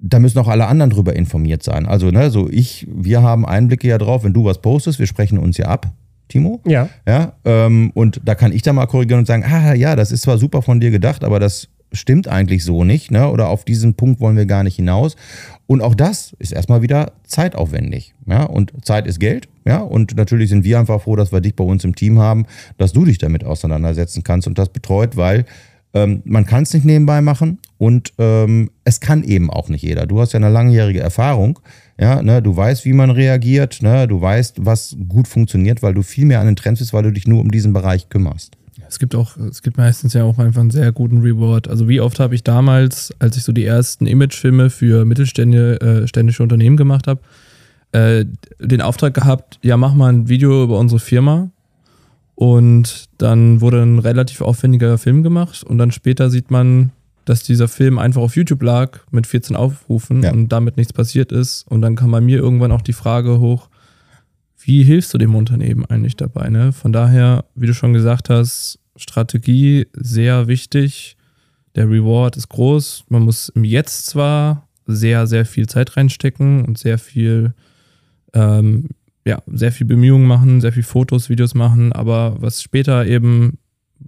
da 0.00 0.18
müssen 0.18 0.38
auch 0.38 0.48
alle 0.48 0.66
anderen 0.66 0.90
drüber 0.90 1.16
informiert 1.16 1.62
sein. 1.62 1.86
Also, 1.86 2.10
ne, 2.10 2.30
so 2.30 2.48
ich, 2.48 2.86
wir 2.90 3.22
haben 3.22 3.44
Einblicke 3.44 3.88
ja 3.88 3.98
drauf, 3.98 4.24
wenn 4.24 4.32
du 4.32 4.44
was 4.44 4.60
postest, 4.60 4.98
wir 4.98 5.06
sprechen 5.06 5.38
uns 5.38 5.56
ja 5.56 5.66
ab, 5.66 5.92
Timo. 6.28 6.60
Ja. 6.66 6.88
Ja, 7.06 7.32
ähm, 7.44 7.90
und 7.94 8.20
da 8.24 8.34
kann 8.34 8.52
ich 8.52 8.62
da 8.62 8.72
mal 8.72 8.86
korrigieren 8.86 9.20
und 9.20 9.26
sagen, 9.26 9.44
ah 9.44 9.74
ja, 9.74 9.96
das 9.96 10.12
ist 10.12 10.22
zwar 10.22 10.38
super 10.38 10.62
von 10.62 10.78
dir 10.78 10.90
gedacht, 10.90 11.24
aber 11.24 11.40
das 11.40 11.68
stimmt 11.92 12.28
eigentlich 12.28 12.64
so 12.64 12.84
nicht, 12.84 13.10
ne? 13.10 13.28
Oder 13.30 13.48
auf 13.48 13.64
diesen 13.64 13.94
Punkt 13.94 14.20
wollen 14.20 14.36
wir 14.36 14.46
gar 14.46 14.62
nicht 14.62 14.76
hinaus. 14.76 15.16
Und 15.66 15.82
auch 15.82 15.94
das 15.94 16.34
ist 16.38 16.52
erstmal 16.52 16.82
wieder 16.82 17.12
zeitaufwendig. 17.24 18.14
Ja, 18.26 18.44
und 18.44 18.72
Zeit 18.84 19.06
ist 19.06 19.20
Geld. 19.20 19.48
Ja, 19.66 19.78
und 19.78 20.16
natürlich 20.16 20.48
sind 20.48 20.64
wir 20.64 20.78
einfach 20.78 21.02
froh, 21.02 21.16
dass 21.16 21.32
wir 21.32 21.40
dich 21.40 21.54
bei 21.54 21.64
uns 21.64 21.84
im 21.84 21.94
Team 21.94 22.18
haben, 22.18 22.46
dass 22.78 22.92
du 22.92 23.04
dich 23.04 23.18
damit 23.18 23.44
auseinandersetzen 23.44 24.22
kannst 24.22 24.46
und 24.46 24.58
das 24.58 24.70
betreut, 24.70 25.16
weil 25.16 25.44
ähm, 25.94 26.22
man 26.24 26.44
kann 26.44 26.62
es 26.62 26.74
nicht 26.74 26.84
nebenbei 26.84 27.20
machen 27.20 27.58
und 27.78 28.12
ähm, 28.18 28.70
es 28.84 29.00
kann 29.00 29.24
eben 29.24 29.50
auch 29.50 29.68
nicht 29.68 29.82
jeder. 29.82 30.06
Du 30.06 30.20
hast 30.20 30.32
ja 30.32 30.38
eine 30.38 30.50
langjährige 30.50 31.00
Erfahrung. 31.00 31.58
Ja, 32.00 32.22
ne, 32.22 32.40
du 32.42 32.56
weißt, 32.56 32.84
wie 32.84 32.92
man 32.92 33.10
reagiert, 33.10 33.82
ne, 33.82 34.06
du 34.06 34.20
weißt, 34.20 34.64
was 34.64 34.96
gut 35.08 35.26
funktioniert, 35.26 35.82
weil 35.82 35.94
du 35.94 36.02
viel 36.02 36.26
mehr 36.26 36.40
an 36.40 36.46
den 36.46 36.56
Trends 36.56 36.78
bist, 36.80 36.92
weil 36.92 37.02
du 37.02 37.12
dich 37.12 37.26
nur 37.26 37.40
um 37.40 37.50
diesen 37.50 37.72
Bereich 37.72 38.08
kümmerst. 38.08 38.57
Es 38.88 38.98
gibt 38.98 39.14
auch, 39.14 39.36
es 39.36 39.62
gibt 39.62 39.76
meistens 39.76 40.14
ja 40.14 40.24
auch 40.24 40.38
einfach 40.38 40.60
einen 40.60 40.70
sehr 40.70 40.90
guten 40.92 41.18
Reward. 41.20 41.68
Also 41.68 41.88
wie 41.88 42.00
oft 42.00 42.18
habe 42.20 42.34
ich 42.34 42.42
damals, 42.42 43.12
als 43.18 43.36
ich 43.36 43.42
so 43.44 43.52
die 43.52 43.64
ersten 43.64 44.06
Imagefilme 44.06 44.70
für 44.70 45.04
mittelständische 45.04 46.42
Unternehmen 46.42 46.76
gemacht 46.76 47.06
habe, 47.06 47.20
äh, 47.92 48.24
den 48.60 48.80
Auftrag 48.82 49.14
gehabt, 49.14 49.58
ja, 49.62 49.76
mach 49.76 49.94
mal 49.94 50.12
ein 50.12 50.28
Video 50.28 50.62
über 50.64 50.78
unsere 50.78 51.00
Firma. 51.00 51.50
Und 52.34 53.08
dann 53.18 53.60
wurde 53.60 53.82
ein 53.82 53.98
relativ 53.98 54.42
aufwendiger 54.42 54.96
Film 54.96 55.22
gemacht 55.24 55.64
und 55.64 55.76
dann 55.78 55.90
später 55.90 56.30
sieht 56.30 56.52
man, 56.52 56.92
dass 57.24 57.42
dieser 57.42 57.66
Film 57.66 57.98
einfach 57.98 58.22
auf 58.22 58.36
YouTube 58.36 58.62
lag 58.62 59.00
mit 59.10 59.26
14 59.26 59.56
Aufrufen 59.56 60.22
Ja. 60.22 60.32
und 60.32 60.48
damit 60.50 60.76
nichts 60.76 60.92
passiert 60.92 61.32
ist. 61.32 61.66
Und 61.68 61.82
dann 61.82 61.96
kam 61.96 62.12
bei 62.12 62.20
mir 62.20 62.38
irgendwann 62.38 62.70
auch 62.72 62.80
die 62.82 62.92
Frage 62.92 63.40
hoch, 63.40 63.68
wie 64.68 64.84
hilfst 64.84 65.14
du 65.14 65.18
dem 65.18 65.34
Unternehmen 65.34 65.86
eigentlich 65.86 66.14
dabei? 66.14 66.50
Ne? 66.50 66.74
Von 66.74 66.92
daher, 66.92 67.46
wie 67.54 67.66
du 67.66 67.72
schon 67.72 67.94
gesagt 67.94 68.28
hast, 68.28 68.78
Strategie 68.96 69.86
sehr 69.94 70.46
wichtig. 70.46 71.16
Der 71.74 71.88
Reward 71.88 72.36
ist 72.36 72.50
groß. 72.50 73.04
Man 73.08 73.22
muss 73.22 73.48
im 73.48 73.64
Jetzt 73.64 74.04
zwar 74.04 74.68
sehr, 74.84 75.26
sehr 75.26 75.46
viel 75.46 75.66
Zeit 75.66 75.96
reinstecken 75.96 76.66
und 76.66 76.76
sehr 76.76 76.98
viel, 76.98 77.54
ähm, 78.34 78.90
ja, 79.24 79.40
sehr 79.46 79.72
viel 79.72 79.86
Bemühungen 79.86 80.26
machen, 80.26 80.60
sehr 80.60 80.72
viel 80.74 80.82
Fotos, 80.82 81.30
Videos 81.30 81.54
machen, 81.54 81.94
aber 81.94 82.36
was 82.40 82.62
später 82.62 83.06
eben, 83.06 83.56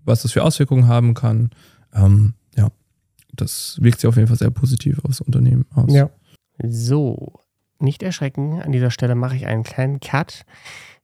was 0.05 0.23
das 0.23 0.33
für 0.33 0.43
Auswirkungen 0.43 0.88
haben 0.88 1.14
kann, 1.14 1.50
ähm, 1.95 2.35
ja, 2.55 2.69
das 3.35 3.79
wirkt 3.81 4.00
sich 4.00 4.09
auf 4.09 4.17
jeden 4.17 4.29
Fall 4.29 4.37
sehr 4.37 4.50
positiv 4.50 4.99
aufs 5.07 5.23
Unternehmen 5.23 5.64
aus. 5.75 5.90
Ja. 5.90 6.11
So, 6.69 7.40
nicht 7.82 8.02
erschrecken. 8.02 8.60
An 8.62 8.72
dieser 8.72 8.90
Stelle 8.90 9.14
mache 9.14 9.37
ich 9.37 9.46
einen 9.46 9.62
kleinen 9.62 10.00
Cut. 10.00 10.44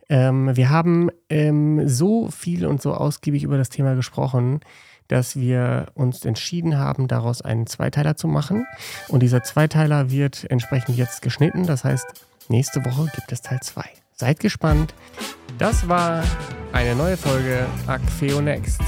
Ähm, 0.08 0.56
wir 0.56 0.70
haben 0.70 1.10
ähm, 1.28 1.88
so 1.88 2.30
viel 2.30 2.66
und 2.66 2.80
so 2.80 2.94
ausgiebig 2.94 3.42
über 3.42 3.58
das 3.58 3.70
Thema 3.70 3.94
gesprochen, 3.94 4.60
dass 5.08 5.36
wir 5.36 5.86
uns 5.94 6.24
entschieden 6.24 6.78
haben, 6.78 7.08
daraus 7.08 7.42
einen 7.42 7.66
Zweiteiler 7.66 8.16
zu 8.16 8.28
machen. 8.28 8.66
Und 9.08 9.22
dieser 9.22 9.42
Zweiteiler 9.42 10.10
wird 10.10 10.50
entsprechend 10.50 10.96
jetzt 10.96 11.22
geschnitten. 11.22 11.66
Das 11.66 11.84
heißt, 11.84 12.06
nächste 12.48 12.84
Woche 12.84 13.10
gibt 13.14 13.30
es 13.32 13.42
Teil 13.42 13.60
2. 13.60 13.84
Seid 14.14 14.40
gespannt. 14.40 14.94
Das 15.58 15.88
war 15.88 16.22
eine 16.72 16.94
neue 16.94 17.16
Folge 17.16 17.66
Acfeo 17.86 18.40
Next. 18.40 18.80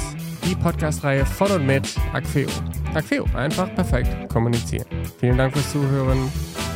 Die 0.44 0.54
Podcast-Reihe 0.54 1.26
von 1.26 1.50
und 1.50 1.66
mit 1.66 1.94
Acfeo. 2.14 2.48
Acfeo, 2.94 3.26
einfach 3.34 3.72
perfekt 3.74 4.28
kommunizieren. 4.30 4.86
Vielen 5.20 5.36
Dank 5.36 5.52
fürs 5.52 5.70
Zuhören 5.70 6.30